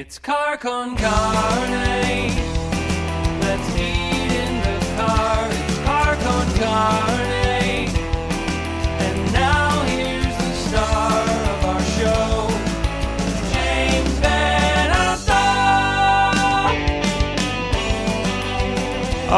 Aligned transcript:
It's 0.00 0.18
car 0.18 0.56
con 0.56 0.96
carne. 0.96 2.32
Let's 3.42 3.76
eat 3.76 4.09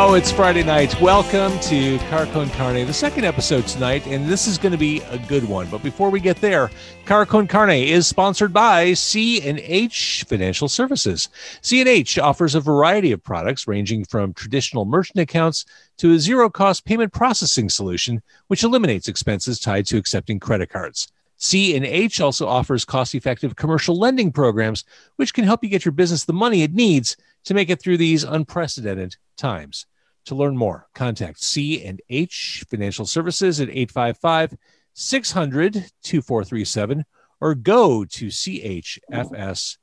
Oh, 0.05 0.15
it's 0.15 0.33
Friday 0.33 0.65
night. 0.65 1.01
Welcome 1.01 1.57
to 1.61 1.97
Car 2.11 2.27
Con 2.27 2.51
Carne, 2.51 2.85
the 2.85 2.93
second 2.93 3.25
episode 3.25 3.69
tonight, 3.69 4.05
and 4.09 4.27
this 4.27 4.49
is 4.49 4.59
going 4.59 4.73
to 4.73 4.79
be 4.79 5.01
a 5.03 5.19
good 5.29 5.49
one. 5.49 5.69
But 5.69 5.85
before 5.85 6.11
we 6.11 6.19
get 6.19 6.39
there, 6.39 6.73
Car 7.07 7.25
Con 7.25 7.47
Carne 7.47 7.71
is 7.71 8.09
sponsored 8.09 8.53
by 8.53 8.95
C&H 8.95 10.25
Financial 10.27 10.67
Services. 10.67 11.29
C&H 11.61 12.19
offers 12.19 12.57
a 12.57 12.61
variety 12.61 13.13
of 13.13 13.23
products 13.23 13.69
ranging 13.69 14.05
from 14.05 14.35
traditional 14.35 14.85
merchant 14.85 15.21
accounts 15.21 15.67
to 15.99 16.15
a 16.15 16.19
zero-cost 16.19 16.85
payment 16.85 17.13
processing 17.13 17.69
solution 17.69 18.21
which 18.49 18.65
eliminates 18.65 19.07
expenses 19.07 19.61
tied 19.61 19.87
to 19.87 19.99
accepting 19.99 20.41
credit 20.41 20.69
cards. 20.69 21.13
C&H 21.37 22.21
also 22.21 22.49
offers 22.49 22.85
cost-effective 22.85 23.55
commercial 23.55 23.97
lending 23.97 24.33
programs 24.33 24.85
which 25.15 25.33
can 25.33 25.45
help 25.45 25.63
you 25.63 25.71
get 25.71 25.85
your 25.85 25.93
business 25.93 26.25
the 26.25 26.33
money 26.33 26.65
it 26.65 26.75
needs 26.75 27.17
to 27.45 27.55
make 27.55 27.71
it 27.71 27.81
through 27.81 27.99
these 27.99 28.25
unprecedented 28.25 29.15
times. 29.37 29.87
To 30.27 30.35
learn 30.37 30.57
more, 30.57 30.87
contact 30.95 31.43
C 31.43 31.85
and 31.85 32.01
H 32.09 32.65
Financial 32.71 33.05
Services 33.05 33.61
at 33.61 33.69
855 33.69 34.57
600 34.95 35.73
2437 36.03 37.05
or 37.41 37.55
go 37.57 38.05
to 38.05 38.27
chfs.us. 38.27 39.79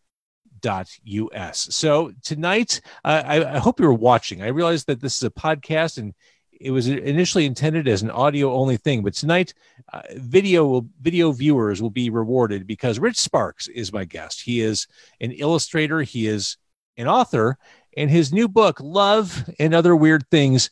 So 1.76 2.12
tonight, 2.24 2.82
uh, 3.04 3.24
I, 3.26 3.56
I 3.56 3.60
hope 3.60 3.80
you're 3.80 3.94
watching. 3.94 4.42
I 4.42 4.48
realize 4.48 4.86
that 4.86 5.02
this 5.02 5.18
is 5.18 5.24
a 5.24 5.30
podcast 5.30 5.98
and 5.98 6.14
it 6.60 6.72
was 6.72 6.88
initially 6.88 7.46
intended 7.46 7.88
as 7.88 8.02
an 8.02 8.12
audio 8.12 8.54
only 8.54 8.78
thing, 8.78 9.02
but 9.02 9.14
tonight, 9.14 9.54
uh, 9.94 10.02
video 10.16 10.66
will, 10.66 10.88
video 11.02 11.32
viewers 11.32 11.82
will 11.82 11.90
be 11.90 12.10
rewarded 12.10 12.68
because 12.68 13.00
Rich 13.00 13.18
Sparks 13.18 13.68
is 13.68 13.94
my 13.94 14.04
guest. 14.06 14.42
He 14.42 14.60
is 14.60 14.88
an 15.22 15.32
illustrator. 15.32 16.02
He 16.02 16.28
is 16.28 16.58
an 16.98 17.08
author, 17.08 17.58
and 17.98 18.10
his 18.10 18.32
new 18.32 18.48
book, 18.48 18.80
Love 18.82 19.50
and 19.60 19.74
Other 19.74 19.96
Weird 19.96 20.28
Things. 20.30 20.70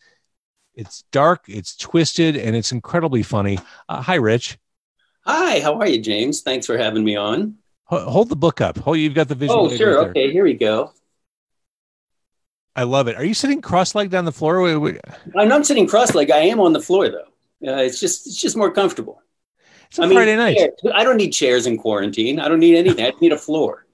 It's 0.76 1.04
dark, 1.12 1.46
it's 1.48 1.76
twisted, 1.76 2.36
and 2.36 2.56
it's 2.56 2.72
incredibly 2.72 3.24
funny. 3.24 3.60
Uh, 3.90 4.02
hi, 4.02 4.16
Rich. 4.16 4.58
Hi, 5.26 5.60
how 5.60 5.80
are 5.80 5.88
you, 5.88 6.00
James? 6.02 6.42
Thanks 6.42 6.66
for 6.66 6.78
having 6.78 7.04
me 7.04 7.16
on. 7.16 7.56
Ho- 7.86 8.10
Hold 8.10 8.30
the 8.30 8.36
book 8.36 8.62
up. 8.62 8.78
Hold, 8.78 8.98
you've 8.98 9.14
got 9.16 9.28
the 9.28 9.36
visual. 9.36 9.66
Oh, 9.72 9.76
sure. 9.76 9.98
right. 10.00 10.10
Okay, 10.10 10.32
here 10.32 10.44
we 10.44 10.54
go. 10.54 10.94
I 12.76 12.84
love 12.84 13.08
it. 13.08 13.16
Are 13.16 13.26
you 13.26 13.34
sitting 13.34 13.60
cross-legged 13.60 14.14
on 14.14 14.26
the 14.26 14.32
floor? 14.32 14.62
I'm 15.36 15.48
not 15.50 15.66
sitting 15.66 15.88
cross-legged. 15.88 16.32
I 16.32 16.42
am 16.42 16.60
on 16.60 16.74
the 16.74 16.80
floor 16.82 17.10
though. 17.10 17.24
Uh, 17.68 17.78
it's 17.82 18.00
just 18.00 18.28
it's 18.28 18.40
just 18.40 18.56
more 18.56 18.72
comfortable. 18.72 19.20
It's 19.88 19.98
a 19.98 20.08
Friday 20.08 20.36
night. 20.36 20.60
I 20.94 21.04
don't 21.04 21.18
need 21.18 21.32
chairs 21.32 21.66
in 21.66 21.78
quarantine. 21.78 22.40
I 22.40 22.48
don't 22.48 22.60
need 22.60 22.76
anything. 22.78 23.04
I 23.04 23.14
need 23.20 23.32
a 23.32 23.38
floor. 23.38 23.87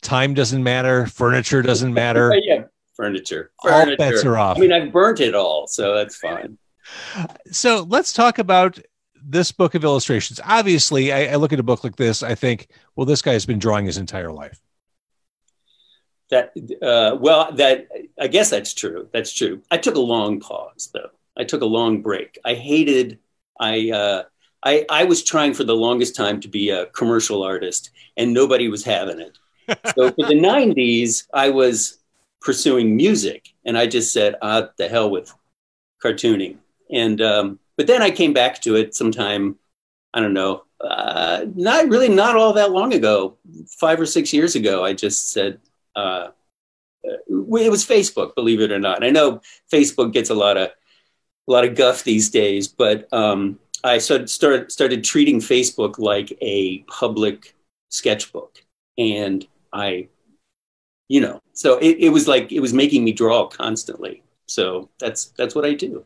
Time 0.00 0.34
doesn't 0.34 0.62
matter. 0.62 1.06
Furniture 1.06 1.62
doesn't 1.62 1.92
matter. 1.92 2.34
yeah, 2.42 2.64
furniture. 2.94 3.50
All 3.64 3.96
bets 3.96 4.24
are 4.24 4.36
off. 4.36 4.56
I 4.56 4.60
mean, 4.60 4.72
I've 4.72 4.92
burnt 4.92 5.20
it 5.20 5.34
all, 5.34 5.66
so 5.66 5.94
that's 5.94 6.16
fine. 6.16 6.58
So 7.50 7.86
let's 7.88 8.12
talk 8.12 8.38
about 8.38 8.78
this 9.22 9.50
book 9.52 9.74
of 9.74 9.84
illustrations. 9.84 10.40
Obviously, 10.44 11.12
I, 11.12 11.32
I 11.32 11.34
look 11.36 11.52
at 11.52 11.58
a 11.58 11.64
book 11.64 11.82
like 11.82 11.96
this. 11.96 12.22
I 12.22 12.34
think, 12.34 12.68
well, 12.94 13.06
this 13.06 13.22
guy's 13.22 13.44
been 13.44 13.58
drawing 13.58 13.86
his 13.86 13.98
entire 13.98 14.30
life. 14.30 14.60
That 16.30 16.52
uh, 16.82 17.16
well, 17.20 17.52
that 17.52 17.88
I 18.18 18.26
guess 18.26 18.50
that's 18.50 18.74
true. 18.74 19.08
That's 19.12 19.32
true. 19.32 19.62
I 19.70 19.76
took 19.76 19.94
a 19.94 20.00
long 20.00 20.40
pause 20.40 20.90
though. 20.92 21.10
I 21.36 21.44
took 21.44 21.62
a 21.62 21.66
long 21.66 22.02
break. 22.02 22.38
I 22.44 22.54
hated. 22.54 23.20
I 23.60 23.90
uh, 23.90 24.22
I 24.64 24.84
I 24.90 25.04
was 25.04 25.22
trying 25.22 25.54
for 25.54 25.62
the 25.62 25.76
longest 25.76 26.16
time 26.16 26.40
to 26.40 26.48
be 26.48 26.70
a 26.70 26.86
commercial 26.86 27.44
artist, 27.44 27.90
and 28.16 28.32
nobody 28.32 28.68
was 28.68 28.82
having 28.82 29.20
it. 29.20 29.38
So 29.94 30.10
for 30.10 30.26
the 30.26 30.34
'90s, 30.34 31.26
I 31.32 31.50
was 31.50 31.98
pursuing 32.40 32.96
music, 32.96 33.54
and 33.64 33.76
I 33.76 33.86
just 33.86 34.12
said, 34.12 34.36
"Ah, 34.42 34.68
the 34.76 34.88
hell 34.88 35.10
with 35.10 35.32
cartooning." 36.02 36.56
And 36.90 37.20
um, 37.20 37.58
but 37.76 37.86
then 37.86 38.02
I 38.02 38.10
came 38.10 38.32
back 38.32 38.60
to 38.62 38.76
it 38.76 38.94
sometime. 38.94 39.56
I 40.14 40.20
don't 40.20 40.34
know. 40.34 40.64
Uh, 40.80 41.46
not 41.54 41.88
really, 41.88 42.08
not 42.08 42.36
all 42.36 42.52
that 42.54 42.70
long 42.70 42.94
ago. 42.94 43.36
Five 43.68 44.00
or 44.00 44.06
six 44.06 44.32
years 44.32 44.54
ago, 44.54 44.84
I 44.84 44.92
just 44.92 45.32
said, 45.32 45.58
uh, 45.94 46.28
it 47.02 47.70
was 47.70 47.84
Facebook, 47.84 48.34
believe 48.34 48.60
it 48.60 48.72
or 48.72 48.78
not. 48.78 49.04
I 49.04 49.10
know 49.10 49.40
Facebook 49.72 50.12
gets 50.12 50.30
a 50.30 50.34
lot 50.34 50.56
of 50.56 50.70
a 51.48 51.52
lot 51.52 51.64
of 51.64 51.76
guff 51.76 52.02
these 52.02 52.28
days, 52.28 52.66
but 52.66 53.12
um, 53.12 53.58
I 53.84 53.98
started, 53.98 54.28
started 54.28 54.72
started 54.72 55.04
treating 55.04 55.38
Facebook 55.38 55.98
like 55.98 56.36
a 56.40 56.78
public 56.88 57.54
sketchbook, 57.88 58.64
and 58.98 59.46
I, 59.72 60.08
you 61.08 61.20
know, 61.20 61.40
so 61.52 61.78
it, 61.78 61.96
it 61.98 62.08
was 62.10 62.26
like 62.28 62.52
it 62.52 62.60
was 62.60 62.72
making 62.72 63.04
me 63.04 63.12
draw 63.12 63.46
constantly. 63.46 64.22
So 64.46 64.90
that's 64.98 65.26
that's 65.36 65.54
what 65.54 65.64
I 65.64 65.74
do. 65.74 66.04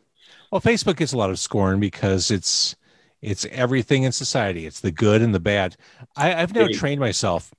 Well, 0.50 0.60
Facebook 0.60 0.97
gets 0.97 1.12
a 1.12 1.16
lot 1.19 1.31
of 1.31 1.38
scorn 1.38 1.81
because 1.81 2.31
it's 2.31 2.76
it's 3.22 3.44
everything 3.47 4.03
in 4.04 4.12
society. 4.12 4.66
It's 4.66 4.81
the 4.81 4.91
good 4.91 5.22
and 5.22 5.34
the 5.34 5.41
bad. 5.41 5.76
I, 6.16 6.34
I've 6.34 6.54
now 6.54 6.62
Right. 6.62 6.75
trained 6.75 7.00
myself, 7.00 7.53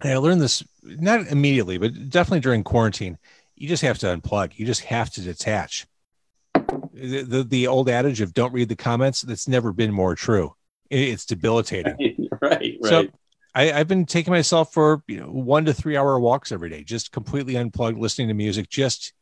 and 0.00 0.12
I 0.12 0.16
learned 0.16 0.40
this 0.40 0.64
not 0.82 1.26
immediately, 1.28 1.78
but 1.78 2.08
definitely 2.10 2.40
during 2.40 2.64
quarantine. 2.64 3.18
You 3.54 3.68
just 3.68 3.82
have 3.82 3.98
to 3.98 4.06
unplug. 4.06 4.58
You 4.58 4.66
just 4.66 4.82
have 4.84 5.10
to 5.10 5.20
detach. 5.20 5.86
The, 6.94 7.22
the, 7.22 7.42
the 7.44 7.66
old 7.66 7.88
adage 7.88 8.20
of 8.20 8.34
"don't 8.34 8.52
read 8.52 8.68
the 8.68 8.76
comments" 8.76 9.22
that's 9.22 9.46
never 9.48 9.72
been 9.72 9.92
more 9.92 10.14
true. 10.14 10.54
It- 10.90 11.08
It's 11.10 11.24
debilitating. 11.26 11.96
right, 12.40 12.76
right. 12.80 12.80
So 12.82 13.06
I, 13.54 13.72
I've 13.72 13.88
been 13.88 14.06
taking 14.06 14.32
myself 14.32 14.72
for 14.72 15.02
you 15.06 15.20
know 15.20 15.26
one 15.26 15.64
to 15.66 15.74
three 15.74 15.96
hour 15.96 16.18
walks 16.18 16.52
every 16.52 16.70
day, 16.70 16.84
just 16.84 17.12
completely 17.12 17.56
unplugged, 17.56 17.98
listening 17.98 18.28
to 18.28 18.34
music, 18.34 18.68
just 18.68 19.12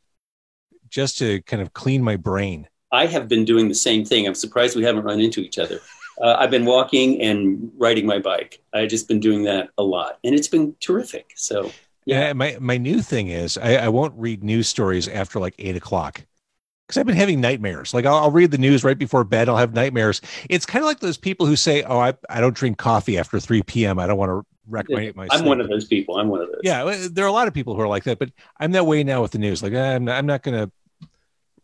just 0.89 1.19
to 1.19 1.41
kind 1.43 1.63
of 1.63 1.73
clean 1.73 2.03
my 2.03 2.17
brain. 2.17 2.69
I 2.93 3.07
have 3.07 3.29
been 3.29 3.45
doing 3.45 3.69
the 3.69 3.75
same 3.75 4.05
thing. 4.05 4.27
I'm 4.27 4.35
surprised 4.35 4.77
we 4.77 4.85
haven't 4.85 5.05
run 5.05 5.21
into 5.21 5.41
each 5.41 5.59
other. 5.59 5.81
Uh, 6.21 6.37
I've 6.39 6.51
been 6.51 6.65
walking 6.65 7.21
and 7.23 7.71
riding 7.79 8.05
my 8.05 8.19
bike. 8.19 8.61
I've 8.75 8.89
just 8.89 9.09
been 9.09 9.21
doing 9.21 9.45
that 9.45 9.71
a 9.79 9.83
lot, 9.83 10.19
and 10.25 10.35
it's 10.35 10.49
been 10.49 10.75
terrific. 10.81 11.33
So 11.37 11.71
Yeah. 12.05 12.27
Yeah. 12.29 12.33
my 12.33 12.57
my 12.61 12.77
new 12.79 13.03
thing 13.03 13.29
is 13.29 13.59
I, 13.59 13.77
I 13.77 13.89
won't 13.89 14.15
read 14.17 14.43
news 14.43 14.69
stories 14.69 15.09
after 15.09 15.39
like 15.39 15.55
eight 15.59 15.77
o'clock 15.77 16.27
because 16.91 16.99
I've 17.01 17.07
been 17.07 17.17
having 17.17 17.41
nightmares. 17.41 17.95
Like 17.95 18.05
I'll, 18.05 18.17
I'll 18.17 18.31
read 18.33 18.51
the 18.51 18.59
news 18.59 18.83
right 18.83 18.99
before 18.99 19.23
bed. 19.23 19.49
I'll 19.49 19.57
have 19.57 19.75
nightmares. 19.75 20.21
It's 20.49 20.67
kind 20.67 20.83
of 20.83 20.87
like 20.87 20.99
those 21.01 21.17
people 21.17 21.47
who 21.47 21.55
say, 21.57 21.83
"Oh, 21.85 21.99
I, 21.99 22.15
I 22.29 22.41
don't 22.41 22.55
drink 22.55 22.79
coffee 22.79 23.17
after 23.17 23.39
three 23.39 23.63
p.m. 23.63 23.99
I 24.01 24.07
don't 24.09 24.19
want 24.19 24.31
to 24.31 24.43
wreck 24.69 24.87
my 24.91 25.13
my." 25.15 25.29
I'm 25.31 25.39
sleep." 25.39 25.49
one 25.49 25.61
of 25.61 25.69
those 25.69 25.87
people. 25.87 26.19
I'm 26.19 26.29
one 26.29 26.41
of 26.41 26.49
those. 26.49 26.61
Yeah, 26.65 27.07
there 27.13 27.25
are 27.25 27.29
a 27.29 27.33
lot 27.33 27.47
of 27.49 27.55
people 27.55 27.75
who 27.77 27.81
are 27.81 27.89
like 27.89 28.05
that, 28.05 28.19
but 28.19 28.31
I'm 28.59 28.73
that 28.73 28.85
way 28.87 29.05
now 29.05 29.23
with 29.23 29.31
the 29.31 29.39
news. 29.39 29.63
Like 29.63 29.73
ah, 29.75 29.79
I'm 29.79 30.05
not, 30.05 30.19
I'm 30.19 30.27
not 30.27 30.43
going 30.43 30.59
to 30.67 31.07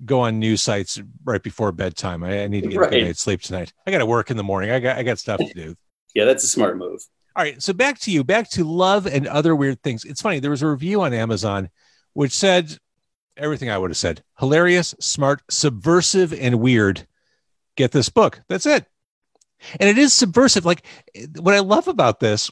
go 0.05 0.21
on 0.21 0.39
news 0.39 0.63
sites 0.63 1.01
right 1.25 1.43
before 1.43 1.73
bedtime. 1.73 2.23
I, 2.23 2.45
I 2.45 2.47
need 2.49 2.63
to 2.63 2.69
get 2.69 2.77
a 2.77 2.81
Right. 2.81 2.91
good 2.91 3.05
night's 3.05 3.21
sleep 3.23 3.41
tonight. 3.43 3.73
I 3.87 3.91
got 3.91 3.99
to 3.99 4.07
work 4.07 4.31
in 4.31 4.37
the 4.37 4.45
morning. 4.45 4.71
I 4.71 4.79
got 4.79 4.97
I 4.97 5.03
got 5.03 5.19
stuff 5.19 5.41
to 5.41 5.53
do. 5.55 5.75
yeah, 6.15 6.25
that's 6.25 6.45
a 6.45 6.49
smart 6.49 6.77
move. 6.79 7.01
All 7.35 7.43
right, 7.43 7.61
so 7.63 7.73
back 7.75 7.99
to 8.01 8.11
you, 8.11 8.25
back 8.25 8.49
to 8.51 8.65
love 8.65 9.07
and 9.07 9.27
other 9.27 9.55
weird 9.55 9.83
things. 9.83 10.05
It's 10.07 10.23
funny. 10.23 10.39
There 10.39 10.51
was 10.51 10.63
a 10.63 10.69
review 10.69 11.03
on 11.03 11.13
Amazon 11.13 11.69
which 12.15 12.33
said 12.33 12.79
everything 13.37 13.71
I 13.71 13.79
would 13.79 13.91
have 13.91 13.97
said: 13.97 14.23
hilarious, 14.39 14.95
smart, 15.01 15.43
subversive, 15.51 16.33
and 16.33 16.61
weird. 16.61 17.07
Get 17.77 17.93
this 17.93 18.09
book. 18.09 18.41
That's 18.49 18.67
it. 18.67 18.87
And 19.81 19.89
it 19.89 19.99
is 19.99 20.13
subversive. 20.13 20.65
Like 20.65 20.85
what 21.39 21.55
I 21.55 21.61
love 21.61 21.89
about 21.89 22.21
this, 22.21 22.51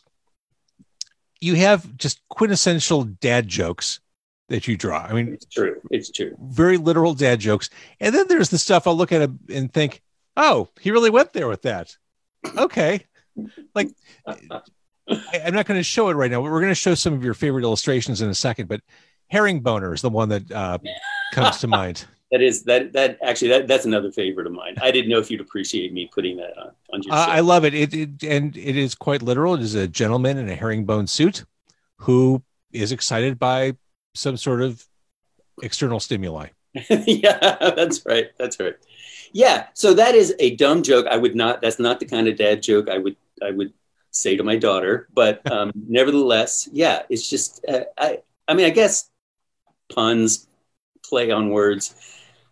you 1.40 1.54
have 1.54 1.96
just 1.96 2.20
quintessential 2.28 3.04
dad 3.04 3.48
jokes 3.48 4.00
that 4.48 4.68
you 4.68 4.76
draw. 4.76 4.98
I 4.98 5.12
mean, 5.12 5.32
It's 5.32 5.46
true. 5.46 5.80
It's 5.90 6.10
true. 6.10 6.36
very 6.40 6.76
literal 6.76 7.14
dad 7.14 7.40
jokes. 7.40 7.70
And 8.00 8.14
then 8.14 8.26
there's 8.28 8.50
the 8.50 8.58
stuff 8.58 8.86
I'll 8.86 8.96
look 8.96 9.12
at 9.12 9.30
and 9.50 9.72
think, 9.72 10.02
oh, 10.36 10.68
he 10.80 10.90
really 10.90 11.10
went 11.10 11.32
there 11.32 11.48
with 11.48 11.62
that. 11.62 11.96
Okay. 12.56 13.06
Like, 13.74 13.90
I, 14.26 14.60
I'm 15.44 15.54
not 15.54 15.66
going 15.66 15.78
to 15.80 15.84
show 15.84 16.08
it 16.08 16.14
right 16.14 16.30
now. 16.30 16.40
We're 16.40 16.60
going 16.60 16.70
to 16.70 16.74
show 16.74 16.94
some 16.94 17.14
of 17.14 17.24
your 17.24 17.34
favorite 17.34 17.64
illustrations 17.64 18.20
in 18.22 18.28
a 18.28 18.34
second, 18.34 18.68
but 18.68 18.80
Herring 19.28 19.60
Boner 19.60 19.94
is 19.94 20.02
the 20.02 20.10
one 20.10 20.28
that 20.30 20.50
uh, 20.50 20.78
comes 21.32 21.58
to 21.58 21.66
mind. 21.66 22.04
That 22.32 22.42
is 22.42 22.64
that 22.64 22.92
that 22.94 23.18
actually 23.22 23.48
that 23.48 23.68
that's 23.68 23.84
another 23.84 24.10
favorite 24.10 24.48
of 24.48 24.52
mine. 24.52 24.74
I 24.82 24.90
didn't 24.90 25.08
know 25.08 25.20
if 25.20 25.30
you'd 25.30 25.40
appreciate 25.40 25.92
me 25.92 26.10
putting 26.12 26.36
that 26.38 26.58
on 26.58 26.72
on 26.92 27.02
your 27.02 27.14
Uh. 27.14 27.26
I 27.28 27.38
love 27.38 27.64
it. 27.64 27.74
It, 27.74 27.94
it. 27.94 28.24
And 28.24 28.56
it 28.56 28.76
is 28.76 28.96
quite 28.96 29.22
literal. 29.22 29.54
It 29.54 29.60
is 29.60 29.76
a 29.76 29.86
gentleman 29.86 30.38
in 30.38 30.48
a 30.48 30.56
herringbone 30.56 31.06
suit 31.06 31.44
who 31.98 32.42
is 32.72 32.90
excited 32.90 33.38
by 33.38 33.76
some 34.14 34.36
sort 34.36 34.62
of 34.62 34.84
external 35.62 36.00
stimuli. 36.00 36.48
yeah, 36.90 37.72
that's 37.76 38.04
right. 38.04 38.30
That's 38.36 38.58
right. 38.58 38.74
Yeah. 39.32 39.66
So 39.74 39.94
that 39.94 40.16
is 40.16 40.34
a 40.40 40.56
dumb 40.56 40.82
joke. 40.82 41.06
I 41.06 41.16
would 41.16 41.36
not. 41.36 41.62
That's 41.62 41.78
not 41.78 42.00
the 42.00 42.06
kind 42.06 42.26
of 42.26 42.36
dad 42.36 42.62
joke 42.62 42.88
I 42.88 42.98
would. 42.98 43.16
I 43.42 43.52
would 43.52 43.72
say 44.10 44.36
to 44.36 44.42
my 44.42 44.56
daughter, 44.56 45.08
but 45.14 45.48
um, 45.52 45.70
nevertheless, 45.88 46.68
yeah, 46.72 47.02
it's 47.08 47.28
just 47.28 47.64
uh, 47.68 47.84
I. 47.96 48.22
I 48.48 48.54
mean, 48.54 48.66
I 48.66 48.70
guess 48.70 49.08
puns, 49.94 50.46
play 51.04 51.30
on 51.30 51.50
words. 51.50 51.94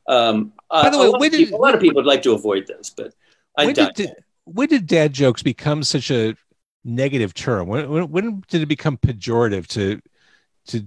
Um, 0.09 0.53
By 0.71 0.91
the 0.91 0.99
way, 0.99 1.07
a, 1.07 1.11
lot 1.11 1.25
of 1.25 1.31
did- 1.31 1.39
people, 1.39 1.61
a 1.61 1.63
lot 1.63 1.75
of 1.75 1.81
people 1.81 1.97
would 1.97 2.07
like 2.07 2.23
to 2.23 2.33
avoid 2.33 2.67
this, 2.67 2.91
but 2.91 3.15
I 3.57 3.67
when 3.67 3.75
did, 3.75 4.15
when 4.45 4.69
did 4.69 4.87
dad 4.87 5.13
jokes 5.13 5.43
become 5.43 5.83
such 5.83 6.11
a 6.11 6.35
negative 6.85 7.35
term? 7.35 7.69
When, 7.69 7.89
when, 7.89 8.11
when 8.11 8.45
did 8.49 8.63
it 8.63 8.67
become 8.67 8.97
pejorative 8.97 9.67
to 9.69 10.01
to 10.67 10.87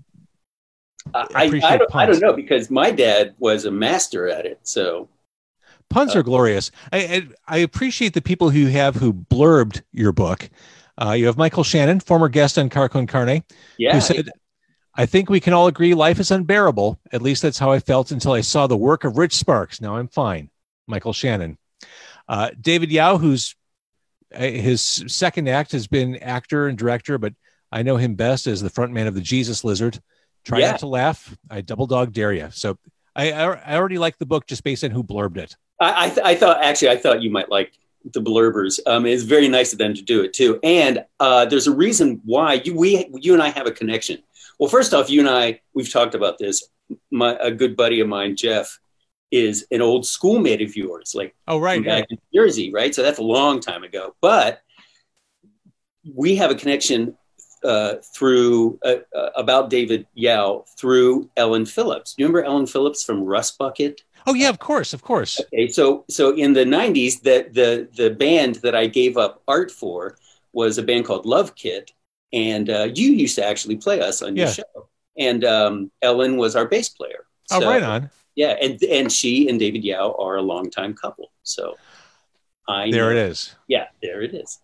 I, 1.13 1.25
I, 1.35 1.77
don't, 1.77 1.95
I 1.95 2.05
don't 2.07 2.19
know 2.19 2.33
because 2.33 2.71
my 2.71 2.89
dad 2.89 3.35
was 3.37 3.65
a 3.65 3.71
master 3.71 4.27
at 4.27 4.45
it. 4.45 4.59
So 4.63 5.07
puns 5.89 6.15
Uh, 6.15 6.19
are 6.19 6.23
glorious. 6.23 6.71
I, 6.91 6.97
I 6.97 7.27
I 7.47 7.57
appreciate 7.59 8.13
the 8.13 8.21
people 8.21 8.49
who 8.49 8.65
have 8.67 8.95
who 8.95 9.13
blurbed 9.13 9.83
your 9.91 10.11
book. 10.11 10.49
Uh, 10.97 11.11
you 11.11 11.27
have 11.27 11.37
Michael 11.37 11.63
Shannon, 11.63 11.99
former 11.99 12.29
guest 12.29 12.57
on 12.57 12.69
Car 12.69 12.89
Con 12.89 13.05
Carne, 13.05 13.43
yeah, 13.77 13.93
who 13.93 14.01
said, 14.01 14.29
"I 14.95 15.05
think 15.05 15.29
we 15.29 15.39
can 15.39 15.53
all 15.53 15.67
agree 15.67 15.93
life 15.93 16.19
is 16.19 16.31
unbearable. 16.31 16.99
At 17.11 17.21
least 17.21 17.41
that's 17.41 17.59
how 17.59 17.71
I 17.71 17.79
felt 17.79 18.11
until 18.11 18.31
I 18.33 18.41
saw 18.41 18.67
the 18.67 18.77
work 18.77 19.03
of 19.03 19.17
Rich 19.17 19.35
Sparks. 19.35 19.81
Now 19.81 19.97
I'm 19.97 20.07
fine." 20.07 20.49
Michael 20.87 21.13
Shannon, 21.13 21.57
uh, 22.27 22.51
David 22.59 22.91
Yow, 22.91 23.17
who's 23.17 23.55
uh, 24.33 24.39
his 24.39 24.81
second 25.07 25.49
act 25.49 25.71
has 25.71 25.87
been 25.87 26.17
actor 26.17 26.67
and 26.67 26.77
director, 26.77 27.17
but 27.17 27.33
I 27.71 27.81
know 27.81 27.97
him 27.97 28.15
best 28.15 28.45
as 28.47 28.61
the 28.61 28.69
frontman 28.69 29.07
of 29.07 29.15
the 29.15 29.21
Jesus 29.21 29.63
Lizard. 29.63 29.99
Try 30.43 30.59
Yeah. 30.59 30.71
not 30.71 30.79
to 30.81 30.87
laugh. 30.87 31.35
I 31.49 31.61
double 31.61 31.87
dog 31.87 32.13
dare 32.13 32.33
you. 32.33 32.49
So 32.51 32.77
I, 33.15 33.31
I 33.31 33.53
I 33.53 33.75
already 33.77 33.97
like 33.97 34.17
the 34.19 34.27
book 34.27 34.45
just 34.45 34.63
based 34.63 34.83
on 34.83 34.91
who 34.91 35.03
blurbed 35.03 35.37
it. 35.37 35.55
I, 35.79 36.05
I, 36.05 36.09
th- 36.09 36.25
I 36.25 36.35
thought 36.35 36.63
actually 36.63 36.89
I 36.89 36.97
thought 36.97 37.23
you 37.23 37.31
might 37.31 37.49
like 37.49 37.73
the 38.13 38.21
blurbers. 38.21 38.79
Um, 38.85 39.07
it's 39.07 39.23
very 39.23 39.47
nice 39.47 39.73
of 39.73 39.79
them 39.79 39.95
to 39.95 40.01
do 40.03 40.21
it 40.21 40.33
too. 40.33 40.59
And 40.61 41.03
uh, 41.19 41.45
there's 41.45 41.65
a 41.65 41.71
reason 41.75 42.21
why 42.25 42.53
you 42.63 42.75
we 42.75 43.09
you 43.19 43.33
and 43.33 43.41
I 43.41 43.49
have 43.49 43.65
a 43.65 43.71
connection. 43.71 44.19
Well, 44.59 44.69
first 44.69 44.93
off, 44.93 45.09
you 45.09 45.19
and 45.19 45.29
I 45.29 45.61
we've 45.73 45.91
talked 45.91 46.15
about 46.15 46.37
this. 46.37 46.67
My 47.11 47.37
a 47.41 47.51
good 47.51 47.75
buddy 47.75 47.99
of 47.99 48.07
mine, 48.07 48.35
Jeff, 48.35 48.79
is 49.31 49.65
an 49.71 49.81
old 49.81 50.05
schoolmate 50.05 50.61
of 50.61 50.75
yours, 50.75 51.13
like 51.15 51.35
Oh 51.47 51.59
right, 51.59 51.83
back 51.83 52.05
in 52.09 52.17
Jersey, 52.33 52.71
right? 52.71 52.93
So 52.93 53.01
that's 53.01 53.19
a 53.19 53.23
long 53.23 53.59
time 53.59 53.83
ago. 53.83 54.15
But 54.21 54.61
we 56.13 56.35
have 56.35 56.51
a 56.51 56.55
connection 56.55 57.17
uh, 57.63 57.95
through 58.13 58.79
uh, 58.85 58.97
uh, 59.15 59.29
about 59.35 59.69
David 59.69 60.05
Yow 60.13 60.65
through 60.77 61.29
Ellen 61.35 61.65
Phillips. 61.65 62.13
Do 62.13 62.21
you 62.21 62.27
remember 62.27 62.47
Ellen 62.47 62.67
Phillips 62.67 63.03
from 63.03 63.23
Rust 63.23 63.57
Bucket? 63.57 64.01
Oh 64.27 64.33
yeah, 64.33 64.49
of 64.49 64.59
course, 64.59 64.93
of 64.93 65.01
course. 65.01 65.41
Okay, 65.41 65.67
so 65.67 66.05
so 66.09 66.35
in 66.35 66.53
the 66.53 66.63
'90s, 66.63 67.21
the 67.21 67.47
the 67.51 67.87
the 67.95 68.11
band 68.11 68.55
that 68.55 68.75
I 68.75 68.87
gave 68.87 69.17
up 69.17 69.41
art 69.47 69.71
for 69.71 70.17
was 70.53 70.77
a 70.77 70.83
band 70.83 71.05
called 71.05 71.25
Love 71.25 71.55
Kit, 71.55 71.91
and 72.35 72.69
uh, 72.69 72.89
you 72.93 73.11
used 73.13 73.35
to 73.37 73.45
actually 73.45 73.77
play 73.77 73.99
us 74.01 74.21
on 74.21 74.35
your 74.35 74.45
Yeah. 74.47 74.51
show. 74.53 74.89
And 75.17 75.43
um, 75.45 75.91
Ellen 76.03 76.35
was 76.37 76.55
our 76.55 76.67
bass 76.67 76.89
player. 76.89 77.25
Oh 77.51 77.65
right 77.65 77.81
on. 77.81 78.09
Yeah, 78.35 78.55
and 78.61 78.81
and 78.83 79.11
she 79.11 79.47
and 79.49 79.57
David 79.59 79.83
Yow 79.83 80.13
are 80.19 80.35
a 80.35 80.41
longtime 80.41 80.93
couple. 80.93 81.31
So 81.43 81.75
I 82.67 82.91
There 82.91 83.11
it 83.11 83.15
know- 83.15 83.25
is. 83.27 83.55
Yeah, 83.67 83.85
there 84.03 84.21
it 84.21 84.33
is. 84.33 84.59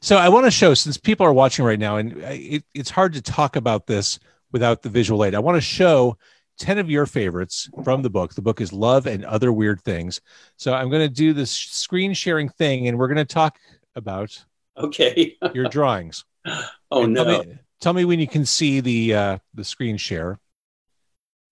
So 0.00 0.16
I 0.16 0.28
want 0.30 0.46
to 0.46 0.50
show 0.50 0.74
since 0.74 0.96
people 0.96 1.24
are 1.26 1.32
watching 1.32 1.64
right 1.64 1.78
now, 1.78 1.96
and 1.96 2.16
it, 2.24 2.64
it's 2.74 2.90
hard 2.90 3.12
to 3.12 3.22
talk 3.22 3.56
about 3.56 3.86
this 3.86 4.18
without 4.52 4.82
the 4.82 4.88
visual 4.88 5.24
aid. 5.24 5.34
I 5.34 5.38
want 5.38 5.56
to 5.56 5.60
show 5.60 6.16
ten 6.58 6.78
of 6.78 6.88
your 6.90 7.04
favorites 7.06 7.68
from 7.84 8.02
the 8.02 8.10
book. 8.10 8.34
The 8.34 8.42
book 8.42 8.60
is 8.60 8.72
Love 8.72 9.06
and 9.06 9.24
Other 9.24 9.52
Weird 9.52 9.80
Things. 9.82 10.20
So 10.56 10.72
I'm 10.74 10.88
going 10.90 11.06
to 11.06 11.14
do 11.14 11.32
this 11.34 11.50
screen 11.50 12.14
sharing 12.14 12.48
thing, 12.48 12.88
and 12.88 12.98
we're 12.98 13.06
going 13.08 13.16
to 13.18 13.24
talk 13.24 13.58
about 13.94 14.42
Okay. 14.78 15.36
your 15.54 15.68
drawings. 15.68 16.24
Oh 16.90 17.04
And 17.04 17.14
no. 17.14 17.24
Tell 17.24 17.44
me, 17.44 17.58
tell 17.80 17.92
me 17.92 18.04
when 18.04 18.20
you 18.20 18.26
can 18.28 18.44
see 18.44 18.80
the 18.80 19.14
uh, 19.14 19.38
the 19.54 19.64
screen 19.64 19.96
share. 19.96 20.38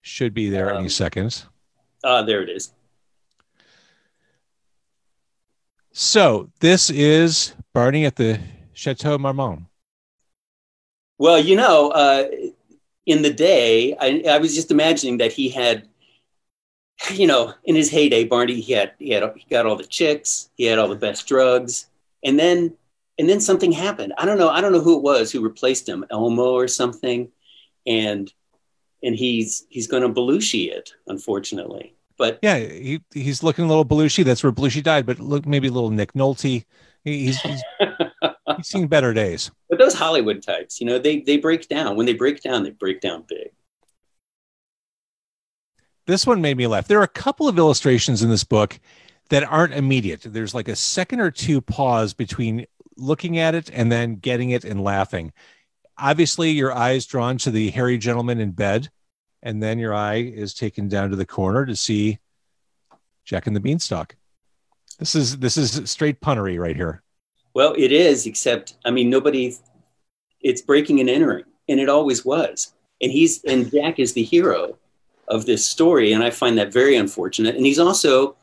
Should 0.02 0.32
be 0.32 0.48
there 0.48 0.70
any 0.70 0.84
Um, 0.84 0.88
seconds. 0.88 1.46
Ah, 2.04 2.22
there 2.22 2.42
it 2.42 2.48
is. 2.48 2.72
So 5.92 6.50
this 6.60 6.90
is 6.90 7.54
Barney 7.74 8.04
at 8.04 8.16
the 8.16 8.40
Chateau 8.72 9.18
Marmont. 9.18 9.62
Well, 11.18 11.38
you 11.38 11.56
know, 11.56 11.90
uh, 11.90 12.28
in 13.06 13.22
the 13.22 13.32
day, 13.32 13.96
I, 14.00 14.22
I 14.28 14.38
was 14.38 14.54
just 14.54 14.70
imagining 14.70 15.18
that 15.18 15.32
he 15.32 15.48
had, 15.48 15.88
you 17.12 17.26
know, 17.26 17.54
in 17.64 17.74
his 17.74 17.90
heyday, 17.90 18.24
Barney, 18.24 18.60
he 18.60 18.72
had 18.72 18.92
he 18.98 19.10
had 19.10 19.32
he 19.36 19.44
got 19.50 19.66
all 19.66 19.76
the 19.76 19.84
chicks, 19.84 20.50
he 20.56 20.64
had 20.64 20.78
all 20.78 20.88
the 20.88 20.94
best 20.94 21.26
drugs, 21.26 21.86
and 22.22 22.38
then 22.38 22.76
and 23.18 23.28
then 23.28 23.40
something 23.40 23.72
happened. 23.72 24.14
I 24.16 24.24
don't 24.24 24.38
know. 24.38 24.48
I 24.48 24.60
don't 24.60 24.72
know 24.72 24.80
who 24.80 24.96
it 24.96 25.02
was 25.02 25.30
who 25.30 25.40
replaced 25.40 25.88
him, 25.88 26.04
Elmo 26.10 26.52
or 26.52 26.68
something, 26.68 27.30
and 27.86 28.32
and 29.02 29.14
he's 29.14 29.66
he's 29.68 29.86
going 29.86 30.02
to 30.02 30.08
Belushi 30.08 30.70
it, 30.70 30.92
unfortunately. 31.06 31.94
But 32.16 32.38
Yeah, 32.42 32.58
he, 32.58 33.00
he's 33.12 33.42
looking 33.42 33.64
a 33.64 33.68
little 33.68 33.84
Belushi. 33.84 34.24
That's 34.24 34.42
where 34.42 34.52
Belushi 34.52 34.82
died, 34.82 35.06
but 35.06 35.20
look 35.20 35.46
maybe 35.46 35.68
a 35.68 35.72
little 35.72 35.90
Nick 35.90 36.14
Nolte. 36.14 36.64
He's, 37.04 37.40
he's 37.40 37.62
he's 38.56 38.66
seen 38.66 38.86
better 38.88 39.14
days. 39.14 39.50
but 39.68 39.78
those 39.78 39.94
Hollywood 39.94 40.42
types, 40.42 40.80
you 40.80 40.86
know, 40.86 40.98
they 40.98 41.20
they 41.20 41.36
break 41.36 41.68
down. 41.68 41.96
When 41.96 42.06
they 42.06 42.14
break 42.14 42.42
down, 42.42 42.62
they 42.64 42.70
break 42.70 43.00
down 43.00 43.24
big. 43.28 43.50
This 46.06 46.26
one 46.26 46.40
made 46.40 46.56
me 46.56 46.66
laugh. 46.66 46.88
There 46.88 46.98
are 47.00 47.04
a 47.04 47.08
couple 47.08 47.48
of 47.48 47.58
illustrations 47.58 48.22
in 48.22 48.30
this 48.30 48.42
book 48.42 48.80
that 49.28 49.44
aren't 49.44 49.74
immediate. 49.74 50.22
There's 50.24 50.54
like 50.54 50.68
a 50.68 50.76
second 50.76 51.20
or 51.20 51.30
two 51.30 51.60
pause 51.60 52.14
between 52.14 52.66
looking 52.98 53.38
at 53.38 53.54
it 53.54 53.70
and 53.72 53.90
then 53.90 54.16
getting 54.16 54.50
it 54.50 54.64
and 54.64 54.82
laughing. 54.82 55.32
Obviously, 55.96 56.50
your 56.50 56.72
eye 56.72 56.92
is 56.92 57.06
drawn 57.06 57.38
to 57.38 57.50
the 57.50 57.70
hairy 57.70 57.98
gentleman 57.98 58.40
in 58.40 58.52
bed, 58.52 58.90
and 59.42 59.62
then 59.62 59.78
your 59.78 59.94
eye 59.94 60.16
is 60.16 60.54
taken 60.54 60.88
down 60.88 61.10
to 61.10 61.16
the 61.16 61.26
corner 61.26 61.64
to 61.64 61.74
see 61.74 62.18
Jack 63.24 63.46
and 63.46 63.56
the 63.56 63.60
Beanstalk. 63.60 64.16
This 64.98 65.14
is 65.14 65.38
this 65.38 65.56
is 65.56 65.90
straight 65.90 66.20
punnery 66.20 66.58
right 66.58 66.76
here. 66.76 67.02
Well, 67.54 67.74
it 67.76 67.92
is, 67.92 68.26
except 68.26 68.74
I 68.84 68.90
mean, 68.90 69.10
nobody. 69.10 69.56
It's 70.40 70.62
breaking 70.62 71.00
and 71.00 71.10
entering, 71.10 71.44
and 71.68 71.80
it 71.80 71.88
always 71.88 72.24
was. 72.24 72.74
And 73.00 73.10
he's 73.10 73.42
and 73.44 73.70
Jack 73.70 73.98
is 73.98 74.12
the 74.12 74.22
hero 74.22 74.78
of 75.28 75.46
this 75.46 75.66
story, 75.66 76.12
and 76.12 76.22
I 76.22 76.30
find 76.30 76.58
that 76.58 76.72
very 76.72 76.96
unfortunate. 76.96 77.56
And 77.56 77.66
he's 77.66 77.78
also 77.78 78.36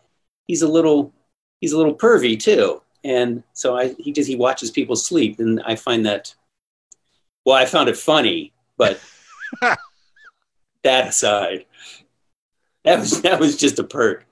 he's 0.48 0.62
a 0.62 0.68
little 0.68 1.14
he's 1.62 1.74
a 1.74 1.78
little 1.78 1.96
pervy 1.96 2.40
too, 2.40 2.82
and 3.06 3.44
so 3.54 3.78
I 3.78 3.96
he 4.00 4.12
just 4.12 4.28
he 4.28 4.36
watches 4.36 4.72
people 4.72 4.96
sleep, 4.96 5.40
and 5.40 5.62
I 5.66 5.76
find 5.76 6.06
that. 6.06 6.34
Well, 7.46 7.56
I 7.56 7.66
found 7.66 7.90
it 7.90 7.98
funny, 7.98 8.54
but 8.76 9.00
that 9.62 11.08
aside, 11.08 11.66
that 12.84 13.00
was 13.00 13.22
that 13.22 13.40
was 13.40 13.58
just 13.58 13.80
a 13.80 13.84
perk. 13.84 14.26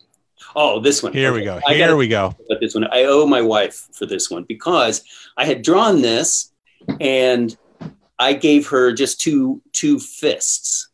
Oh, 0.55 0.79
this 0.79 1.01
one. 1.01 1.13
Here 1.13 1.31
we 1.31 1.39
Okay, 1.39 1.45
go. 1.45 1.59
I 1.67 1.73
Here 1.75 1.95
we 1.95 2.07
go. 2.07 2.27
about 2.27 2.59
this 2.59 2.73
one. 2.75 2.85
I 2.85 3.03
owe 3.05 3.25
my 3.25 3.41
wife 3.41 3.87
for 3.93 4.05
this 4.05 4.29
one 4.29 4.43
because 4.43 5.03
I 5.37 5.45
had 5.45 5.61
drawn 5.63 6.01
this 6.01 6.51
and 6.99 7.55
I 8.19 8.33
gave 8.33 8.67
her 8.67 8.91
just 8.93 9.21
two 9.21 9.61
two 9.71 9.99
fists, 9.99 10.89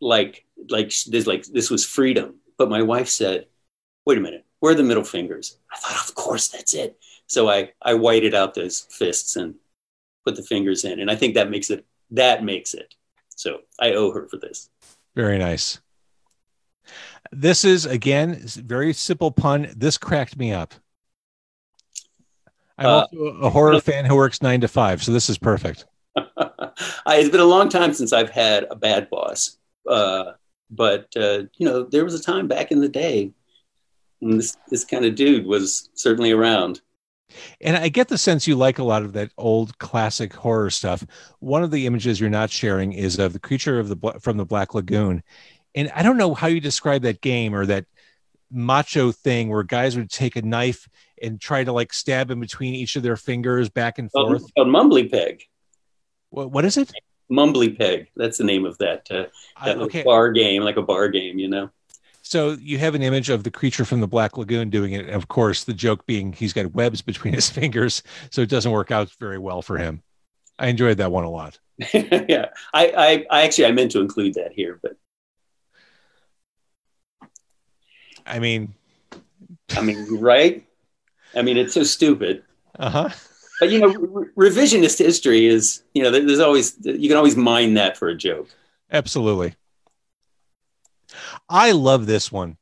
like 0.00 0.44
like 0.70 0.92
this 1.08 1.26
like 1.26 1.44
this 1.46 1.70
was 1.70 1.84
freedom. 1.84 2.36
But 2.58 2.70
my 2.70 2.82
wife 2.82 3.08
said, 3.08 3.46
"Wait 4.06 4.18
a 4.18 4.20
minute, 4.20 4.44
where 4.60 4.72
are 4.72 4.76
the 4.76 4.82
middle 4.82 5.04
fingers?" 5.04 5.58
I 5.72 5.76
thought, 5.78 6.08
"Of 6.08 6.14
course, 6.14 6.48
that's 6.48 6.74
it." 6.74 6.98
So 7.26 7.48
I 7.48 7.72
I 7.82 7.94
whited 7.94 8.34
out 8.34 8.54
those 8.54 8.80
fists 8.90 9.36
and 9.36 9.54
put 10.24 10.36
the 10.36 10.42
fingers 10.42 10.84
in, 10.84 11.00
and 11.00 11.10
I 11.10 11.16
think 11.16 11.34
that 11.34 11.50
makes 11.50 11.70
it 11.70 11.84
that 12.10 12.44
makes 12.44 12.74
it. 12.74 12.94
So 13.34 13.60
I 13.80 13.92
owe 13.92 14.12
her 14.12 14.28
for 14.28 14.36
this. 14.38 14.70
Very 15.14 15.38
nice. 15.38 15.80
This 17.32 17.64
is 17.64 17.84
again 17.86 18.40
very 18.44 18.92
simple 18.92 19.30
pun. 19.30 19.68
This 19.76 19.98
cracked 19.98 20.36
me 20.36 20.52
up. 20.52 20.74
I'm 22.78 22.86
Uh, 22.86 22.90
also 23.00 23.16
a 23.42 23.50
horror 23.50 23.80
fan 23.80 24.04
who 24.04 24.14
works 24.14 24.42
nine 24.42 24.60
to 24.60 24.68
five, 24.68 25.02
so 25.02 25.12
this 25.12 25.28
is 25.30 25.38
perfect. 25.38 25.86
I, 26.16 27.16
it's 27.16 27.30
been 27.30 27.40
a 27.40 27.44
long 27.44 27.68
time 27.68 27.92
since 27.92 28.12
I've 28.12 28.30
had 28.30 28.66
a 28.70 28.76
bad 28.76 29.08
boss, 29.10 29.58
uh, 29.88 30.32
but 30.70 31.08
uh, 31.16 31.44
you 31.56 31.66
know 31.66 31.82
there 31.84 32.04
was 32.04 32.14
a 32.14 32.22
time 32.22 32.46
back 32.48 32.70
in 32.70 32.80
the 32.80 32.88
day 32.88 33.32
when 34.20 34.36
this 34.36 34.56
this 34.68 34.84
kind 34.84 35.04
of 35.04 35.14
dude 35.14 35.46
was 35.46 35.90
certainly 35.94 36.30
around. 36.32 36.80
And 37.60 37.76
I 37.76 37.88
get 37.88 38.08
the 38.08 38.18
sense 38.18 38.46
you 38.46 38.56
like 38.56 38.78
a 38.78 38.84
lot 38.84 39.02
of 39.02 39.12
that 39.14 39.30
old 39.36 39.78
classic 39.78 40.32
horror 40.32 40.70
stuff. 40.70 41.04
One 41.40 41.62
of 41.62 41.70
the 41.70 41.86
images 41.86 42.20
you're 42.20 42.30
not 42.30 42.50
sharing 42.50 42.92
is 42.92 43.18
of 43.18 43.32
the 43.32 43.38
creature 43.38 43.78
of 43.78 43.88
the 43.88 44.18
from 44.20 44.36
the 44.36 44.44
Black 44.44 44.74
Lagoon, 44.74 45.22
and 45.74 45.90
I 45.94 46.02
don't 46.02 46.16
know 46.16 46.34
how 46.34 46.46
you 46.46 46.60
describe 46.60 47.02
that 47.02 47.20
game 47.20 47.54
or 47.54 47.66
that 47.66 47.86
macho 48.50 49.12
thing 49.12 49.48
where 49.48 49.62
guys 49.62 49.96
would 49.96 50.10
take 50.10 50.36
a 50.36 50.42
knife 50.42 50.88
and 51.20 51.40
try 51.40 51.64
to 51.64 51.72
like 51.72 51.92
stab 51.92 52.30
in 52.30 52.40
between 52.40 52.74
each 52.74 52.96
of 52.96 53.02
their 53.02 53.16
fingers 53.16 53.68
back 53.68 53.98
and 53.98 54.10
forth. 54.10 54.42
called 54.54 54.68
Mumbly 54.68 55.10
Peg. 55.10 55.42
What, 56.30 56.50
what 56.50 56.64
is 56.64 56.76
it? 56.76 56.92
Mumbly 57.30 57.76
Peg. 57.76 58.08
That's 58.16 58.38
the 58.38 58.44
name 58.44 58.64
of 58.64 58.78
that 58.78 59.06
uh, 59.10 59.26
that 59.64 59.78
little 59.78 59.84
okay, 59.84 60.02
bar 60.02 60.30
game, 60.30 60.62
like 60.62 60.76
a 60.76 60.82
bar 60.82 61.08
game. 61.08 61.38
You 61.38 61.48
know. 61.48 61.70
So 62.26 62.56
you 62.60 62.78
have 62.78 62.96
an 62.96 63.02
image 63.02 63.30
of 63.30 63.44
the 63.44 63.52
creature 63.52 63.84
from 63.84 64.00
the 64.00 64.08
Black 64.08 64.36
Lagoon 64.36 64.68
doing 64.68 64.94
it. 64.94 65.06
And 65.06 65.14
of 65.14 65.28
course, 65.28 65.62
the 65.62 65.72
joke 65.72 66.06
being 66.06 66.32
he's 66.32 66.52
got 66.52 66.74
webs 66.74 67.00
between 67.00 67.34
his 67.34 67.48
fingers, 67.58 68.02
so 68.30 68.42
it 68.42 68.48
doesn't 68.48 68.72
work 68.72 68.90
out 68.90 69.10
very 69.20 69.38
well 69.38 69.62
for 69.62 69.78
him. 69.78 70.02
I 70.58 70.66
enjoyed 70.66 70.96
that 70.98 71.12
one 71.12 71.22
a 71.22 71.30
lot. 71.30 71.60
yeah, 71.94 72.46
I, 72.74 72.88
I, 72.88 73.26
I 73.30 73.42
actually 73.44 73.66
I 73.66 73.72
meant 73.72 73.92
to 73.92 74.00
include 74.00 74.34
that 74.34 74.52
here, 74.52 74.80
but 74.82 74.96
I 78.26 78.40
mean, 78.40 78.74
I 79.76 79.82
mean, 79.82 80.18
right? 80.18 80.66
I 81.36 81.42
mean, 81.42 81.56
it's 81.56 81.74
so 81.74 81.84
stupid. 81.84 82.42
uh 82.76 82.90
huh. 82.90 83.08
But 83.60 83.70
you 83.70 83.78
know, 83.78 83.94
re- 84.34 84.50
revisionist 84.50 84.98
history 84.98 85.46
is 85.46 85.84
you 85.94 86.02
know, 86.02 86.10
there's 86.10 86.40
always 86.40 86.76
you 86.82 87.08
can 87.08 87.16
always 87.16 87.36
mine 87.36 87.74
that 87.74 87.96
for 87.96 88.08
a 88.08 88.16
joke. 88.16 88.48
Absolutely. 88.90 89.54
I 91.48 91.72
love 91.72 92.06
this 92.06 92.30
one. 92.32 92.56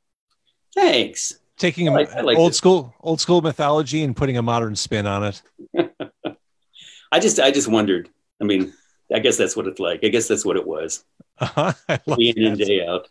Thanks. 0.75 1.39
Taking 1.57 1.89
I 1.89 1.93
a 1.93 1.95
like- 1.95 2.23
like 2.23 2.37
old 2.39 2.51
this. 2.51 2.59
school 2.59 2.95
old 3.01 3.21
school 3.21 3.41
mythology 3.43 4.03
and 4.03 4.17
putting 4.17 4.37
a 4.37 4.43
modern 4.43 4.75
spin 4.77 5.07
on 5.07 5.25
it. 5.25 5.43
I 7.13 7.21
just 7.21 7.39
I 7.39 7.51
just 7.53 7.69
wondered. 7.69 8.09
I 8.41 8.45
mean, 8.45 8.73
I 9.15 9.21
guess 9.21 9.37
that's 9.37 9.57
what 9.57 9.67
it's 9.69 9.79
like. 9.79 10.01
I 10.03 10.09
guess 10.09 10.27
that's 10.27 10.45
what 10.45 10.57
it 10.57 10.67
was. 10.67 11.05
Uh-huh. 11.39 11.73
Day 12.17 12.33
in 12.37 12.45
and 12.45 12.59
day 12.59 12.85
out. 12.85 13.09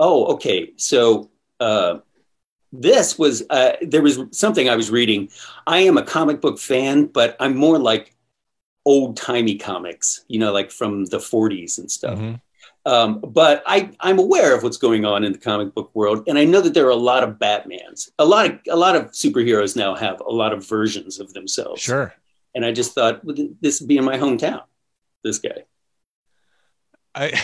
Oh, 0.00 0.34
okay. 0.34 0.72
So 0.76 1.30
uh, 1.60 1.98
this 2.72 3.18
was 3.18 3.42
uh, 3.50 3.72
there 3.82 4.02
was 4.02 4.20
something 4.30 4.68
I 4.68 4.76
was 4.76 4.90
reading. 4.90 5.30
I 5.66 5.80
am 5.80 5.98
a 5.98 6.02
comic 6.04 6.40
book 6.40 6.58
fan, 6.58 7.06
but 7.06 7.36
I'm 7.40 7.56
more 7.56 7.78
like 7.78 8.14
old 8.84 9.16
timey 9.16 9.56
comics. 9.56 10.24
You 10.28 10.38
know, 10.38 10.52
like 10.52 10.70
from 10.70 11.06
the 11.06 11.18
40s 11.18 11.78
and 11.78 11.90
stuff. 11.90 12.18
Mhm. 12.18 12.40
Um, 12.88 13.20
but 13.20 13.62
I, 13.66 13.90
I'm 14.00 14.18
aware 14.18 14.56
of 14.56 14.62
what's 14.62 14.78
going 14.78 15.04
on 15.04 15.22
in 15.22 15.32
the 15.32 15.38
comic 15.38 15.74
book 15.74 15.90
world, 15.92 16.24
and 16.26 16.38
I 16.38 16.46
know 16.46 16.62
that 16.62 16.72
there 16.72 16.86
are 16.86 16.90
a 16.90 16.96
lot 16.96 17.22
of 17.22 17.34
Batmans. 17.34 18.08
A 18.18 18.24
lot 18.24 18.46
of 18.46 18.60
a 18.70 18.76
lot 18.76 18.96
of 18.96 19.10
superheroes 19.10 19.76
now 19.76 19.94
have 19.94 20.20
a 20.20 20.30
lot 20.30 20.54
of 20.54 20.66
versions 20.66 21.20
of 21.20 21.34
themselves. 21.34 21.82
Sure. 21.82 22.14
And 22.54 22.64
I 22.64 22.72
just 22.72 22.94
thought 22.94 23.22
well, 23.22 23.36
this 23.60 23.80
would 23.80 23.88
be 23.88 23.98
in 23.98 24.06
my 24.06 24.16
hometown. 24.16 24.62
This 25.22 25.38
guy. 25.38 25.64
I, 27.14 27.38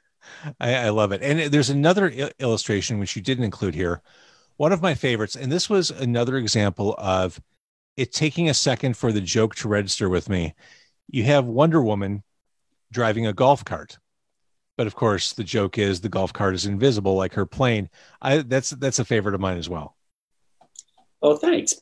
I 0.60 0.74
I 0.74 0.88
love 0.90 1.10
it. 1.10 1.22
And 1.22 1.52
there's 1.52 1.70
another 1.70 2.08
il- 2.08 2.30
illustration 2.38 3.00
which 3.00 3.16
you 3.16 3.22
didn't 3.22 3.44
include 3.44 3.74
here. 3.74 4.00
One 4.58 4.70
of 4.70 4.80
my 4.80 4.94
favorites, 4.94 5.34
and 5.34 5.50
this 5.50 5.68
was 5.68 5.90
another 5.90 6.36
example 6.36 6.94
of 6.98 7.40
it 7.96 8.12
taking 8.12 8.48
a 8.48 8.54
second 8.54 8.96
for 8.96 9.10
the 9.10 9.20
joke 9.20 9.56
to 9.56 9.68
register 9.68 10.08
with 10.08 10.28
me. 10.28 10.54
You 11.08 11.24
have 11.24 11.46
Wonder 11.46 11.82
Woman 11.82 12.22
driving 12.92 13.26
a 13.26 13.32
golf 13.32 13.64
cart. 13.64 13.98
But 14.76 14.86
of 14.86 14.94
course, 14.94 15.32
the 15.32 15.44
joke 15.44 15.78
is 15.78 16.00
the 16.00 16.08
golf 16.08 16.32
cart 16.32 16.54
is 16.54 16.66
invisible 16.66 17.14
like 17.14 17.34
her 17.34 17.46
plane. 17.46 17.88
I 18.20 18.38
that's 18.38 18.70
that's 18.70 18.98
a 18.98 19.04
favorite 19.04 19.34
of 19.34 19.40
mine 19.40 19.58
as 19.58 19.68
well. 19.68 19.96
Oh, 21.22 21.36
thanks. 21.36 21.74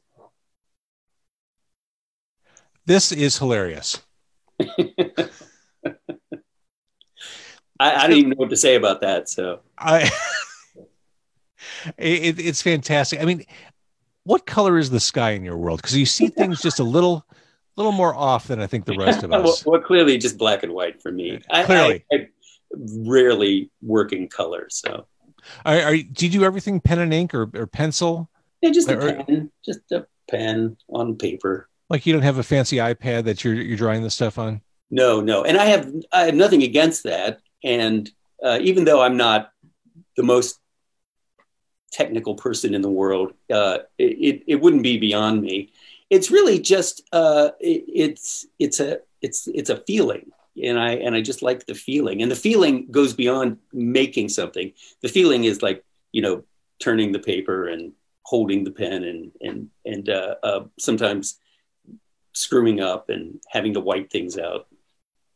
This 2.85 3.13
is 3.13 3.39
hilarious. 3.39 4.03
I, 4.61 5.29
I 7.81 8.07
don't 8.07 8.17
even 8.17 8.31
know 8.31 8.37
what 8.37 8.51
to 8.51 8.57
say 8.57 8.77
about 8.77 9.01
that. 9.01 9.29
So 9.29 9.61
I 9.79 10.03
it, 11.99 12.39
it's 12.39 12.63
fantastic. 12.63 13.21
I 13.21 13.25
mean, 13.25 13.45
what 14.25 14.47
color 14.47 14.79
is 14.79 14.91
the 14.91 15.01
sky 15.01 15.31
in 15.31 15.45
your 15.45 15.57
world? 15.57 15.83
Because 15.83 15.97
you 15.97 16.07
see 16.07 16.29
things 16.29 16.63
just 16.63 16.79
a 16.79 16.85
little, 16.85 17.27
little 17.77 17.93
more 17.93 18.15
off 18.15 18.49
than 18.49 18.61
I 18.61 18.67
think 18.67 18.85
the 18.85 18.97
rest 18.97 19.23
of 19.23 19.31
well, 19.31 19.49
us. 19.49 19.67
well, 19.67 19.81
clearly 19.81 20.19
just 20.19 20.39
black 20.39 20.63
and 20.63 20.73
white 20.73 21.03
for 21.03 21.11
me. 21.11 21.41
I, 21.51 21.65
Clearly. 21.65 22.05
I, 22.13 22.17
I 22.17 22.29
rarely 22.75 23.71
work 23.83 24.13
in 24.13 24.29
color, 24.29 24.67
so 24.71 25.07
Are, 25.65 25.81
are 25.81 25.97
do 25.97 26.27
you 26.27 26.33
do 26.33 26.45
everything 26.45 26.81
pen 26.81 26.99
and 26.99 27.13
ink 27.13 27.35
or, 27.35 27.51
or 27.55 27.67
pencil? 27.67 28.31
yeah, 28.61 28.71
just 28.71 28.89
a 28.89 28.97
Or- 28.99 29.25
pen, 29.25 29.51
just 29.65 29.81
a 29.93 30.07
pen 30.31 30.77
on 30.89 31.17
paper. 31.17 31.69
Like 31.91 32.07
you 32.07 32.13
don't 32.13 32.23
have 32.23 32.39
a 32.39 32.43
fancy 32.43 32.77
iPad 32.77 33.25
that 33.25 33.45
you're 33.45 33.55
you're 33.55 33.77
drawing 33.77 34.03
this 34.03 34.15
stuff 34.15 34.39
on? 34.39 34.63
No, 34.91 35.21
no, 35.21 35.45
and 35.45 35.57
I 35.59 35.67
have 35.67 35.93
I 36.13 36.23
have 36.27 36.35
nothing 36.35 36.63
against 36.63 37.03
that. 37.05 37.41
And 37.65 38.11
uh, 38.43 38.59
even 38.63 38.85
though 38.85 39.03
I'm 39.03 39.17
not 39.17 39.51
the 40.17 40.23
most 40.23 40.59
technical 41.93 42.35
person 42.35 42.75
in 42.75 42.83
the 42.83 42.91
world, 42.91 43.35
uh, 43.53 43.79
it, 43.99 44.05
it 44.05 44.43
it 44.47 44.61
wouldn't 44.61 44.83
be 44.83 44.99
beyond 44.99 45.43
me. 45.43 45.73
It's 46.09 46.31
really 46.31 46.59
just 46.59 47.03
uh, 47.13 47.51
it, 47.61 47.85
it's 47.89 48.47
it's 48.59 48.81
a 48.81 49.01
it's 49.21 49.47
it's 49.49 49.71
a 49.71 49.83
feeling, 49.87 50.31
and 50.63 50.79
I 50.79 50.93
and 50.95 51.15
I 51.15 51.21
just 51.21 51.43
like 51.43 51.67
the 51.67 51.75
feeling, 51.75 52.23
and 52.23 52.31
the 52.31 52.37
feeling 52.37 52.91
goes 52.91 53.13
beyond 53.15 53.59
making 53.73 54.29
something. 54.29 54.73
The 55.03 55.09
feeling 55.09 55.45
is 55.45 55.63
like 55.63 55.85
you 56.13 56.23
know 56.23 56.45
turning 56.81 57.13
the 57.13 57.19
paper 57.19 57.69
and 57.69 57.93
holding 58.25 58.65
the 58.65 58.71
pen 58.71 59.05
and 59.05 59.33
and 59.41 59.69
and 59.85 60.09
uh, 60.09 60.35
uh, 60.43 60.65
sometimes 60.79 61.39
screwing 62.35 62.81
up 62.81 63.09
and 63.11 63.41
having 63.51 63.75
to 63.75 63.81
wipe 63.81 64.11
things 64.11 64.39
out 64.39 64.67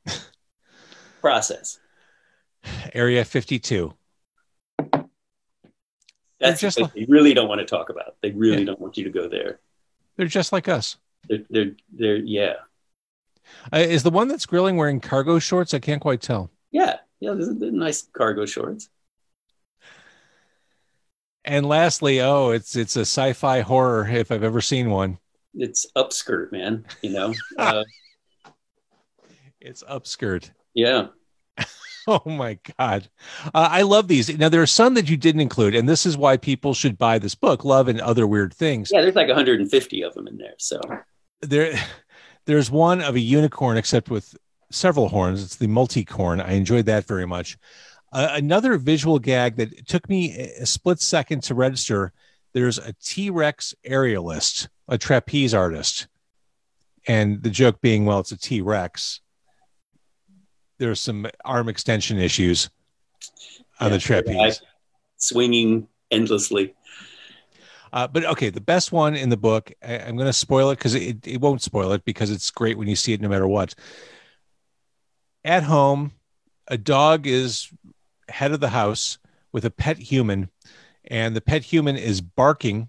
process. 1.20 1.78
Area 2.94 3.25
52. 3.25 3.92
That's 6.40 6.61
just 6.61 6.80
what 6.80 6.92
they 6.94 7.06
really 7.08 7.32
don't 7.35 7.49
want 7.49 7.61
to 7.61 7.64
talk 7.64 7.88
about. 7.90 8.16
They 8.23 8.30
really 8.32 8.58
Yeah. 8.58 8.64
don't 8.66 8.80
want 8.80 8.96
you 8.96 9.04
to 9.04 9.11
go 9.11 9.28
there. 9.28 9.61
They're 10.16 10.26
just 10.26 10.52
like 10.52 10.68
us. 10.68 10.96
They're, 11.28 11.44
they're, 11.49 11.73
they're 11.92 12.16
yeah, 12.16 12.54
Uh, 13.73 13.79
is 13.79 14.03
the 14.03 14.11
one 14.11 14.29
that's 14.29 14.47
grilling 14.47 14.76
wearing 14.76 15.00
cargo 15.00 15.38
shorts? 15.38 15.75
I 15.75 15.79
can't 15.79 16.00
quite 16.00 16.21
tell. 16.21 16.50
yeah, 16.71 16.97
yeah. 17.21 17.35
They're, 17.35 17.55
they're 17.55 17.71
nice 17.73 18.03
cargo 18.03 18.47
shorts. 18.47 18.88
And 21.45 21.67
lastly, 21.67 22.21
oh, 22.21 22.50
it's 22.50 22.75
it's 22.75 22.97
a 22.97 23.03
sci-fi 23.03 23.61
horror 23.61 24.07
if 24.09 24.33
I've 24.33 24.43
ever 24.43 24.61
seen 24.61 24.91
one. 24.91 25.19
It's 25.55 25.87
upskirt, 25.97 26.50
man. 26.53 26.85
You 27.03 27.11
know, 27.11 27.35
uh, 27.59 27.85
It's 29.61 29.83
upskirt. 29.85 30.50
yeah. 30.75 31.09
Oh 32.09 32.23
my 32.25 32.57
God. 32.79 33.09
Uh, 33.47 33.69
I 33.69 33.83
love 33.83 34.07
these. 34.07 34.29
Now, 34.38 34.49
there 34.49 34.62
are 34.62 34.67
some 34.67 34.95
that 34.95 35.11
you 35.11 35.17
didn't 35.17 35.41
include, 35.41 35.75
and 35.75 35.88
this 35.88 36.07
is 36.07 36.17
why 36.17 36.37
people 36.37 36.73
should 36.73 36.97
buy 36.97 37.19
this 37.19 37.35
book, 37.35 37.65
Love 37.65 37.88
and 37.88 38.00
Other 38.00 38.29
Weird 38.29 38.55
Things. 38.55 38.91
Yeah, 38.93 39.00
there's 39.00 39.17
like 39.17 39.26
150 39.26 40.03
of 40.03 40.15
them 40.15 40.29
in 40.29 40.37
there. 40.37 40.55
So 40.57 40.81
There, 41.41 41.75
there's 42.47 42.71
one 42.71 43.00
of 43.03 43.15
a 43.15 43.21
unicorn, 43.21 43.76
except 43.76 44.11
with 44.11 44.35
several 44.71 45.09
horns. 45.09 45.43
It's 45.43 45.57
the 45.57 45.67
multi-corn. 45.67 46.41
I 46.41 46.53
enjoyed 46.53 46.87
that 46.87 47.05
very 47.05 47.26
much. 47.26 47.59
Uh, 48.12 48.29
another 48.33 48.79
visual 48.79 49.19
gag 49.19 49.57
that 49.57 49.87
took 49.87 50.09
me 50.09 50.33
a 50.33 50.65
split 50.67 51.00
second 51.00 51.43
to 51.45 51.55
register. 51.55 52.12
There's 52.55 52.79
a 52.79 52.95
T-Rex 53.03 53.75
aerialist, 53.87 54.69
a 54.88 54.97
trapeze 54.97 55.53
artist, 55.53 56.07
and 57.07 57.43
the 57.43 57.50
joke 57.50 57.81
being, 57.81 58.07
well, 58.07 58.21
it's 58.21 58.33
a 58.33 58.38
T-Rex. 58.38 59.21
There's 60.79 61.00
some 61.00 61.26
arm 61.45 61.69
extension 61.69 62.19
issues 62.19 62.71
on 63.81 63.91
the 63.91 63.97
Yeah, 63.97 64.00
trapeze. 64.00 64.62
swinging 65.17 65.88
endlessly. 66.11 66.75
Uh, 67.93 68.07
but 68.07 68.25
okay, 68.25 68.50
the 68.50 68.61
best 68.61 68.93
one 68.93 69.14
in 69.14 69.28
the 69.28 69.37
book, 69.37 69.73
I, 69.83 69.99
I'm 69.99 70.16
going 70.16 70.26
to 70.26 70.33
spoil 70.33 70.71
it 70.71 70.76
because 70.76 70.95
it, 70.95 71.26
it 71.26 71.40
won't 71.40 71.62
spoil 71.62 71.93
it 71.93 72.05
because 72.05 72.31
it's 72.31 72.50
great 72.50 72.78
when 72.78 72.88
you 72.88 72.97
see 72.97 73.12
it 73.12 73.21
no 73.21 73.28
matter 73.28 73.47
what. 73.47 73.75
At 75.45 75.62
home, 75.62 76.12
a 76.69 76.76
dog 76.76 77.26
is 77.26 77.71
head 78.28 78.52
of 78.52 78.61
the 78.61 78.69
house 78.69 79.19
with 79.52 79.64
a 79.64 79.71
pet 79.71 79.99
human, 79.99 80.50
and 81.05 81.37
the 81.37 81.40
pet 81.40 81.62
human 81.62 81.97
is 81.97 82.21
barking, 82.21 82.88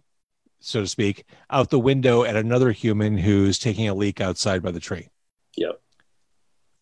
so 0.59 0.81
to 0.81 0.87
speak, 0.87 1.25
out 1.49 1.69
the 1.69 1.79
window 1.79 2.23
at 2.23 2.35
another 2.35 2.71
human 2.71 3.17
who's 3.17 3.59
taking 3.59 3.87
a 3.87 3.93
leak 3.93 4.19
outside 4.19 4.63
by 4.63 4.71
the 4.71 4.79
tree. 4.79 5.09
Yep. 5.55 5.79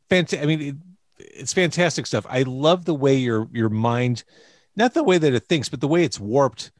Fant- 0.09 0.41
I 0.41 0.45
mean, 0.45 0.61
it, 0.61 0.75
it's 1.19 1.53
fantastic 1.53 2.07
stuff. 2.07 2.25
I 2.29 2.43
love 2.43 2.85
the 2.85 2.93
way 2.93 3.15
your 3.15 3.49
your 3.51 3.69
mind, 3.69 4.23
not 4.75 4.93
the 4.93 5.03
way 5.03 5.17
that 5.17 5.33
it 5.33 5.47
thinks, 5.47 5.69
but 5.69 5.81
the 5.81 5.87
way 5.87 6.03
it's 6.03 6.19
warped 6.19 6.71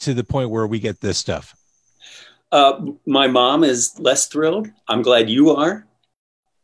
to 0.00 0.14
the 0.14 0.24
point 0.24 0.50
where 0.50 0.66
we 0.66 0.78
get 0.78 1.00
this 1.00 1.18
stuff. 1.18 1.54
Uh, 2.52 2.86
my 3.06 3.26
mom 3.26 3.64
is 3.64 3.98
less 3.98 4.26
thrilled. 4.26 4.68
I'm 4.88 5.02
glad 5.02 5.28
you 5.28 5.50
are. 5.50 5.86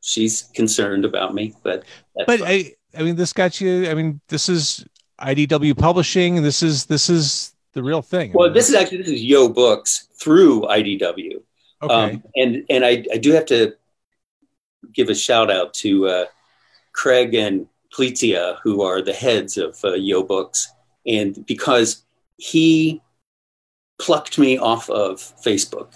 She's 0.01 0.43
concerned 0.55 1.05
about 1.05 1.35
me, 1.35 1.55
but 1.62 1.85
that's 2.15 2.27
But. 2.27 2.43
I, 2.43 2.75
I 2.97 3.03
mean, 3.03 3.17
this 3.17 3.33
got 3.33 3.61
you. 3.61 3.89
I 3.89 3.95
mean, 3.95 4.21
this 4.29 4.49
is 4.49 4.85
IDW 5.21 5.77
Publishing. 5.77 6.43
This 6.43 6.62
is 6.62 6.87
this 6.87 7.09
is 7.09 7.55
the 7.73 7.83
real 7.83 8.03
thing. 8.03 8.31
I 8.31 8.35
well, 8.35 8.47
mean, 8.49 8.55
this 8.55 8.69
is 8.69 8.75
actually 8.75 8.99
this 8.99 9.09
is 9.09 9.23
Yoe 9.23 9.53
Books 9.53 10.09
through 10.15 10.62
IDW. 10.62 11.43
okay. 11.83 11.95
Um, 11.95 12.23
and 12.37 12.65
and 12.69 12.85
I, 12.85 13.05
I 13.12 13.19
do 13.19 13.33
have 13.33 13.47
to 13.47 13.75
give 14.93 15.09
a 15.09 15.15
shout 15.15 15.51
out 15.51 15.73
to 15.75 16.07
uh, 16.07 16.25
Craig 16.93 17.35
and 17.35 17.67
Clizia, 17.95 18.59
who 18.62 18.83
are 18.83 19.03
the 19.03 19.12
heads 19.12 19.57
of 19.57 19.77
uh, 19.85 19.93
Yoe 19.93 20.27
Books, 20.27 20.73
and 21.07 21.45
because 21.47 22.05
he 22.37 23.01
plucked 24.07 24.37
me 24.45 24.59
off 24.59 24.85
of 24.91 25.19
Facebook, 25.47 25.91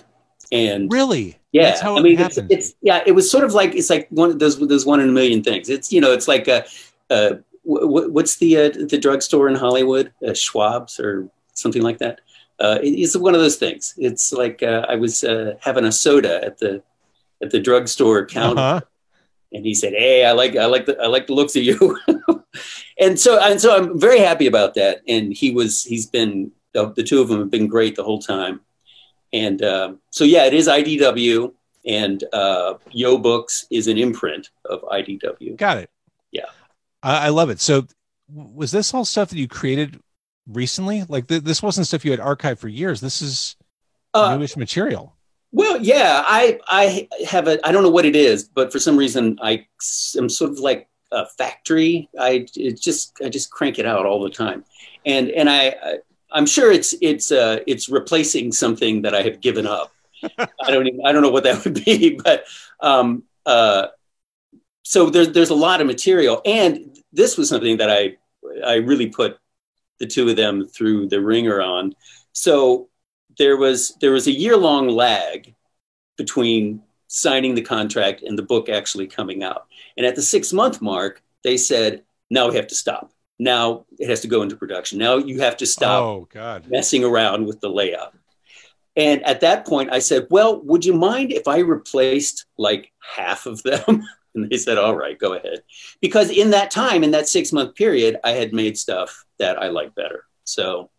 and 0.53 0.91
really? 0.93 1.27
yeah, 1.53 1.65
That's 1.71 1.81
how 1.87 1.97
I 1.97 2.01
it 2.01 2.03
mean, 2.07 2.19
it's, 2.27 2.39
it's 2.55 2.69
yeah, 2.89 3.03
it 3.07 3.13
was 3.19 3.27
sort 3.31 3.45
of 3.45 3.53
like 3.61 3.75
it's 3.75 3.91
like 3.95 4.07
one 4.11 4.31
of 4.31 4.39
those 4.39 4.55
those 4.75 4.87
one 4.93 5.01
in 5.05 5.09
a 5.09 5.13
million 5.21 5.43
things. 5.43 5.69
It's 5.69 5.89
you 5.95 6.01
know, 6.01 6.13
it's 6.17 6.29
like 6.35 6.47
a, 6.57 6.65
a 7.11 7.39
what's 7.65 8.37
the 8.43 8.51
uh, 8.57 8.71
the 8.93 8.99
drugstore 9.07 9.49
in 9.49 9.57
Hollywood, 9.57 10.07
uh, 10.27 10.35
Schwab's 10.43 11.01
or 11.01 11.29
something 11.55 11.83
like 11.83 11.99
that. 11.99 12.21
Uh, 12.65 12.79
it- 12.83 12.97
it's 13.03 13.17
one 13.17 13.35
of 13.35 13.41
those 13.41 13.57
things. 13.65 13.95
It's 13.99 14.33
like 14.33 14.63
uh, 14.63 14.83
I 14.89 14.95
was 14.97 15.25
uh, 15.25 15.55
having 15.61 15.85
a 15.85 15.93
soda 15.93 16.35
at 16.45 16.59
the 16.59 16.83
at 17.43 17.51
the 17.51 17.61
drugstore 17.61 18.25
counter, 18.27 18.61
Uh-huh. 18.61 18.81
and 19.53 19.63
he 19.67 19.75
said, 19.75 19.93
"Hey, 19.95 20.25
I 20.25 20.33
like 20.33 20.55
I 20.57 20.67
like 20.75 20.87
the 20.87 20.97
I 21.03 21.09
like 21.09 21.27
the 21.27 21.35
looks 21.35 21.57
of 21.57 21.65
you," 21.65 21.77
and 22.99 23.19
so 23.19 23.39
and 23.43 23.61
so 23.61 23.77
I'm 23.77 23.99
very 23.99 24.21
happy 24.21 24.47
about 24.47 24.75
that. 24.75 25.03
And 25.09 25.33
he 25.33 25.51
was 25.51 25.83
he's 25.85 26.07
been 26.07 26.53
the, 26.77 26.93
the 26.93 27.03
two 27.03 27.21
of 27.23 27.29
them 27.29 27.39
have 27.41 27.51
been 27.51 27.67
great 27.67 27.97
the 27.97 28.05
whole 28.05 28.21
time, 28.21 28.61
and 29.33 29.63
um, 29.63 29.99
so 30.11 30.25
yeah, 30.25 30.45
it 30.45 30.55
is 30.55 30.69
IDW, 30.69 31.53
and 31.87 32.23
uh, 32.33 32.75
Yoe 32.95 33.21
Books 33.23 33.67
is 33.71 33.89
an 33.89 33.97
imprint 33.99 34.51
of 34.65 34.83
IDW. 34.83 35.57
Got 35.57 35.79
it. 35.79 35.91
Yeah. 36.33 36.47
I, 37.03 37.27
I 37.27 37.29
love 37.31 37.51
it. 37.51 37.61
So, 37.61 37.87
was 38.33 38.71
this 38.71 38.93
all 38.93 39.05
stuff 39.05 39.31
that 39.31 39.39
you 39.39 39.49
created 39.49 40.01
recently? 40.47 41.05
Like, 41.09 41.29
th- 41.29 41.43
this 41.45 41.63
wasn't 41.63 41.87
stuff 41.87 42.05
you 42.05 42.11
had 42.11 42.21
archived 42.21 42.59
for 42.59 42.69
years. 42.69 43.01
This 43.01 43.23
is 43.23 43.57
Uh, 44.15 44.37
newish 44.37 44.57
material. 44.57 45.15
Well, 45.53 45.81
yeah, 45.81 46.23
I 46.27 46.59
I 46.69 47.09
have 47.27 47.49
a 47.49 47.65
I 47.67 47.73
don't 47.73 47.83
know 47.83 47.91
what 47.91 48.05
it 48.05 48.17
is, 48.17 48.45
but 48.45 48.71
for 48.73 48.79
some 48.79 48.97
reason 48.97 49.39
I 49.41 49.67
am 50.19 50.29
sort 50.29 50.51
of 50.51 50.59
like 50.59 50.89
a 51.13 51.25
factory. 51.39 52.09
I 52.19 52.47
it 52.57 52.81
just 52.81 53.15
I 53.25 53.29
just 53.29 53.51
crank 53.51 53.79
it 53.79 53.87
out 53.87 54.05
all 54.07 54.21
the 54.23 54.29
time, 54.29 54.65
and 55.07 55.31
and 55.31 55.49
I, 55.49 55.69
I 55.69 55.99
I'm 56.33 56.47
sure 56.47 56.71
it's 56.73 56.95
it's 57.01 57.31
uh 57.33 57.61
it's 57.67 57.89
replacing 57.89 58.53
something 58.53 59.03
that 59.03 59.15
I 59.15 59.23
have 59.23 59.41
given 59.41 59.67
up. 59.67 59.93
I 60.39 60.71
don't 60.71 60.87
even, 60.87 61.01
I 61.05 61.13
don't 61.13 61.23
know 61.23 61.31
what 61.31 61.45
that 61.45 61.65
would 61.65 61.85
be, 61.85 62.19
but 62.25 62.45
um 62.81 63.25
uh 63.45 63.89
so 64.83 65.11
there's 65.11 65.33
there's 65.33 65.51
a 65.51 65.55
lot 65.55 65.81
of 65.81 65.87
material, 65.87 66.41
and 66.45 66.97
this 67.13 67.37
was 67.37 67.49
something 67.49 67.79
that 67.79 67.91
I 67.91 68.17
I 68.65 68.77
really 68.77 69.09
put 69.09 69.39
the 69.99 70.07
two 70.07 70.29
of 70.29 70.37
them 70.37 70.67
through 70.67 71.09
the 71.09 71.21
ringer 71.21 71.61
on. 71.61 71.95
So 72.33 72.89
there 73.39 73.57
was 73.57 73.97
there 74.01 74.13
was 74.13 74.27
a 74.27 74.33
year 74.33 74.57
long 74.57 74.89
lag 74.89 75.55
between 76.17 76.83
signing 77.09 77.55
the 77.55 77.63
contract 77.63 78.23
and 78.23 78.39
the 78.39 78.43
book 78.43 78.69
actually 78.69 79.07
coming 79.07 79.43
out. 79.43 79.67
And 79.97 80.07
at 80.07 80.17
the 80.17 80.23
six 80.23 80.53
month 80.53 80.83
mark, 80.83 81.23
they 81.45 81.57
said, 81.57 82.03
now 82.31 82.49
we 82.49 82.57
have 82.57 82.67
to 82.69 82.75
stop. 82.75 83.13
Now 83.39 83.85
it 83.99 84.09
has 84.09 84.21
to 84.23 84.29
go 84.29 84.43
into 84.43 84.57
production. 84.57 84.99
Now 84.99 85.17
you 85.17 85.41
have 85.41 85.57
to 85.59 85.67
stop 85.67 86.03
Oh 86.03 86.29
God. 86.33 86.67
messing 86.69 87.05
around 87.05 87.47
with 87.47 87.61
the 87.61 87.69
layout. 87.69 88.15
And 88.97 89.23
at 89.27 89.41
that 89.43 89.67
point, 89.67 89.93
I 89.93 89.99
said, 89.99 90.27
Well, 90.31 90.63
would 90.63 90.85
you 90.85 90.95
mind 90.95 91.33
if 91.33 91.47
I 91.47 91.59
replaced 91.59 92.47
like 92.57 92.93
half 93.17 93.45
of 93.47 93.63
them? 93.63 94.03
and 94.35 94.49
they 94.51 94.57
said, 94.57 94.79
All 94.79 94.97
right, 94.97 95.19
go 95.19 95.35
ahead. 95.35 95.63
Because 96.01 96.31
in 96.31 96.51
that 96.51 96.71
time, 96.71 97.05
in 97.05 97.11
that 97.11 97.29
six 97.29 97.53
month 97.53 97.75
period, 97.75 98.17
I 98.25 98.31
had 98.33 98.55
made 98.55 98.79
stuff 98.79 99.25
that 99.39 99.61
I 99.63 99.69
like 99.69 99.95
better. 99.95 100.25
So, 100.45 100.91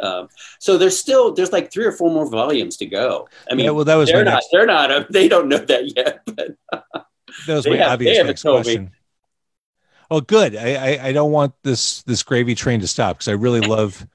um, 0.00 0.28
so 0.58 0.76
there's 0.76 0.98
still 0.98 1.32
there's 1.32 1.52
like 1.52 1.72
three 1.72 1.86
or 1.86 1.92
four 1.92 2.10
more 2.10 2.28
volumes 2.28 2.76
to 2.78 2.86
go. 2.86 3.26
I 3.50 3.54
mean, 3.54 3.64
yeah, 3.64 3.70
well, 3.70 3.86
that 3.86 3.94
was 3.94 4.10
they're 4.10 4.22
not 4.24 4.32
next, 4.34 4.48
they're 4.52 4.66
not 4.66 4.90
uh, 4.90 5.04
they 5.10 5.26
don't 5.28 5.48
know 5.48 5.56
that 5.56 5.96
yet. 5.96 6.20
But 6.26 6.56
that 7.46 7.54
was 7.54 7.64
they 7.64 7.70
my 7.70 7.76
have- 7.78 7.92
obvious 7.92 8.18
next 8.18 8.44
me. 8.44 8.90
Oh, 10.10 10.20
good. 10.20 10.56
I, 10.56 10.74
I 10.74 11.06
I 11.08 11.12
don't 11.12 11.32
want 11.32 11.54
this 11.62 12.02
this 12.02 12.22
gravy 12.22 12.54
train 12.54 12.80
to 12.80 12.86
stop 12.88 13.18
because 13.18 13.28
I 13.28 13.32
really 13.32 13.60
love 13.66 14.06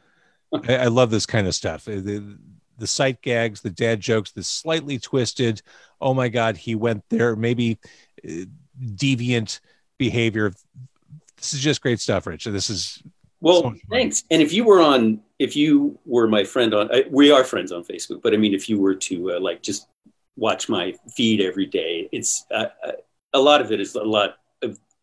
I, 0.67 0.75
I 0.77 0.87
love 0.87 1.11
this 1.11 1.25
kind 1.25 1.47
of 1.47 1.55
stuff. 1.55 1.87
Uh, 1.87 1.95
The, 1.95 2.37
the 2.77 2.87
sight 2.87 3.21
gags, 3.21 3.61
the 3.61 3.69
dad 3.69 3.99
jokes, 3.99 4.31
the 4.31 4.43
slightly 4.43 4.97
twisted. 4.97 5.61
Oh 5.99 6.13
my 6.13 6.29
God, 6.29 6.57
he 6.57 6.75
went 6.75 7.03
there. 7.09 7.35
Maybe 7.35 7.77
uh, 8.27 8.45
deviant 8.83 9.59
behavior. 9.97 10.51
This 11.37 11.53
is 11.53 11.59
just 11.59 11.81
great 11.81 11.99
stuff, 11.99 12.25
Rich. 12.25 12.45
This 12.45 12.69
is 12.69 13.01
Well, 13.39 13.61
So 13.61 13.75
thanks. 13.89 14.23
And 14.31 14.41
if 14.41 14.51
you 14.51 14.63
were 14.63 14.81
on, 14.81 15.21
if 15.39 15.55
you 15.55 15.99
were 16.05 16.27
my 16.27 16.43
friend 16.43 16.73
on, 16.73 16.89
we 17.09 17.31
are 17.31 17.43
friends 17.43 17.71
on 17.71 17.83
Facebook, 17.83 18.21
but 18.23 18.33
I 18.33 18.37
mean, 18.37 18.53
if 18.53 18.67
you 18.67 18.79
were 18.79 18.95
to 18.95 19.33
uh, 19.33 19.39
like 19.39 19.61
just 19.61 19.87
watch 20.37 20.69
my 20.69 20.93
feed 21.15 21.41
every 21.41 21.67
day, 21.67 22.09
it's 22.11 22.45
uh, 22.51 22.67
uh, 22.85 22.91
a 23.33 23.39
lot 23.39 23.61
of 23.61 23.71
it 23.71 23.79
is 23.79 23.95
a 23.95 24.03
lot 24.03 24.37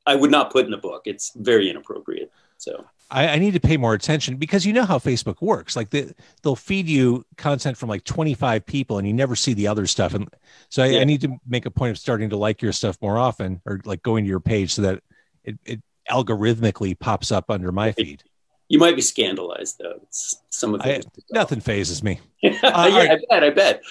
I 0.08 0.14
would 0.16 0.30
not 0.30 0.50
put 0.50 0.66
in 0.66 0.72
a 0.72 0.78
book. 0.78 1.02
It's 1.04 1.32
very 1.36 1.70
inappropriate. 1.70 2.32
So, 2.56 2.84
I, 3.10 3.28
I 3.28 3.38
need 3.38 3.52
to 3.54 3.60
pay 3.60 3.76
more 3.76 3.94
attention 3.94 4.36
because 4.36 4.66
you 4.66 4.72
know 4.72 4.84
how 4.84 4.98
Facebook 4.98 5.40
works. 5.40 5.76
Like 5.76 5.90
they, 5.90 6.12
they'll 6.42 6.56
feed 6.56 6.88
you 6.88 7.24
content 7.36 7.76
from 7.76 7.88
like 7.88 8.02
25 8.04 8.66
people 8.66 8.98
and 8.98 9.06
you 9.06 9.12
never 9.14 9.36
see 9.36 9.54
the 9.54 9.68
other 9.68 9.86
stuff. 9.86 10.12
And 10.14 10.28
so 10.68 10.82
I, 10.82 10.86
Yeah. 10.86 11.00
I 11.00 11.04
need 11.04 11.20
to 11.20 11.36
make 11.46 11.66
a 11.66 11.70
point 11.70 11.90
of 11.92 11.98
starting 11.98 12.30
to 12.30 12.36
like 12.36 12.60
your 12.60 12.72
stuff 12.72 12.98
more 13.00 13.16
often 13.16 13.60
or 13.64 13.80
like 13.84 14.02
going 14.02 14.24
to 14.24 14.28
your 14.28 14.40
page 14.40 14.74
so 14.74 14.82
that 14.82 15.02
it, 15.44 15.56
it 15.64 15.82
algorithmically 16.10 16.98
pops 16.98 17.30
up 17.30 17.48
under 17.48 17.70
my 17.70 17.92
feed. 17.92 18.24
you 18.68 18.78
might 18.78 18.96
be 18.96 19.02
scandalized 19.02 19.78
though. 19.78 20.00
It's 20.02 20.42
some 20.50 20.74
of 20.74 20.80
I, 20.82 20.88
it. 20.98 21.06
nothing 21.30 21.60
phases 21.60 22.02
me. 22.02 22.20
yeah, 22.42 22.58
uh, 22.62 22.72
I 22.74 23.18
bet. 23.30 23.44
I 23.44 23.50
bet. 23.50 23.82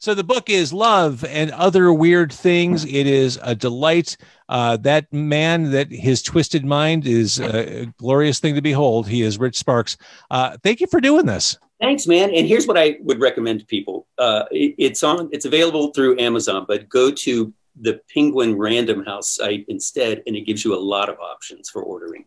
So 0.00 0.14
the 0.14 0.24
book 0.24 0.48
is 0.48 0.72
Love 0.72 1.24
and 1.26 1.50
Other 1.50 1.92
Weird 1.92 2.32
Things. 2.32 2.86
It 2.86 3.06
is 3.06 3.38
a 3.42 3.54
delight. 3.54 4.16
Uh, 4.48 4.78
that 4.78 5.12
man, 5.12 5.72
that 5.72 5.90
his 5.92 6.22
twisted 6.22 6.64
mind 6.64 7.06
is 7.06 7.38
a 7.38 7.84
glorious 7.98 8.38
thing 8.40 8.54
to 8.54 8.62
behold. 8.62 9.06
He 9.06 9.20
is 9.20 9.38
Rich 9.38 9.58
Sparks. 9.58 9.98
Uh, 10.30 10.56
thank 10.62 10.80
you 10.80 10.86
for 10.86 11.02
doing 11.02 11.26
this. 11.26 11.58
Thanks, 11.82 12.06
man. 12.06 12.30
And 12.34 12.46
here's 12.46 12.66
what 12.66 12.78
I 12.78 12.96
would 13.02 13.20
recommend 13.20 13.60
to 13.60 13.66
people. 13.66 14.06
Uh, 14.16 14.44
it- 14.50 14.74
it's 14.78 15.02
on. 15.02 15.28
It's 15.32 15.44
available 15.44 15.88
through 15.92 16.18
Amazon, 16.18 16.64
but 16.66 16.88
go 16.88 17.10
to 17.10 17.52
the 17.78 18.00
Penguin 18.12 18.56
Random 18.56 19.04
House 19.04 19.28
site 19.36 19.66
instead, 19.68 20.22
and 20.26 20.34
it 20.34 20.46
gives 20.46 20.64
you 20.64 20.74
a 20.74 20.80
lot 20.80 21.10
of 21.10 21.18
options 21.20 21.68
for 21.68 21.82
ordering. 21.82 22.24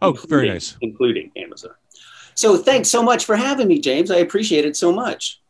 Oh, 0.00 0.12
very 0.28 0.48
nice. 0.48 0.76
including 0.80 1.32
Amazon. 1.36 1.72
So 2.36 2.56
thanks 2.56 2.88
so 2.88 3.02
much 3.02 3.24
for 3.24 3.34
having 3.34 3.66
me, 3.66 3.80
James. 3.80 4.12
I 4.12 4.16
appreciate 4.18 4.64
it 4.64 4.76
so 4.76 4.92
much. 4.92 5.40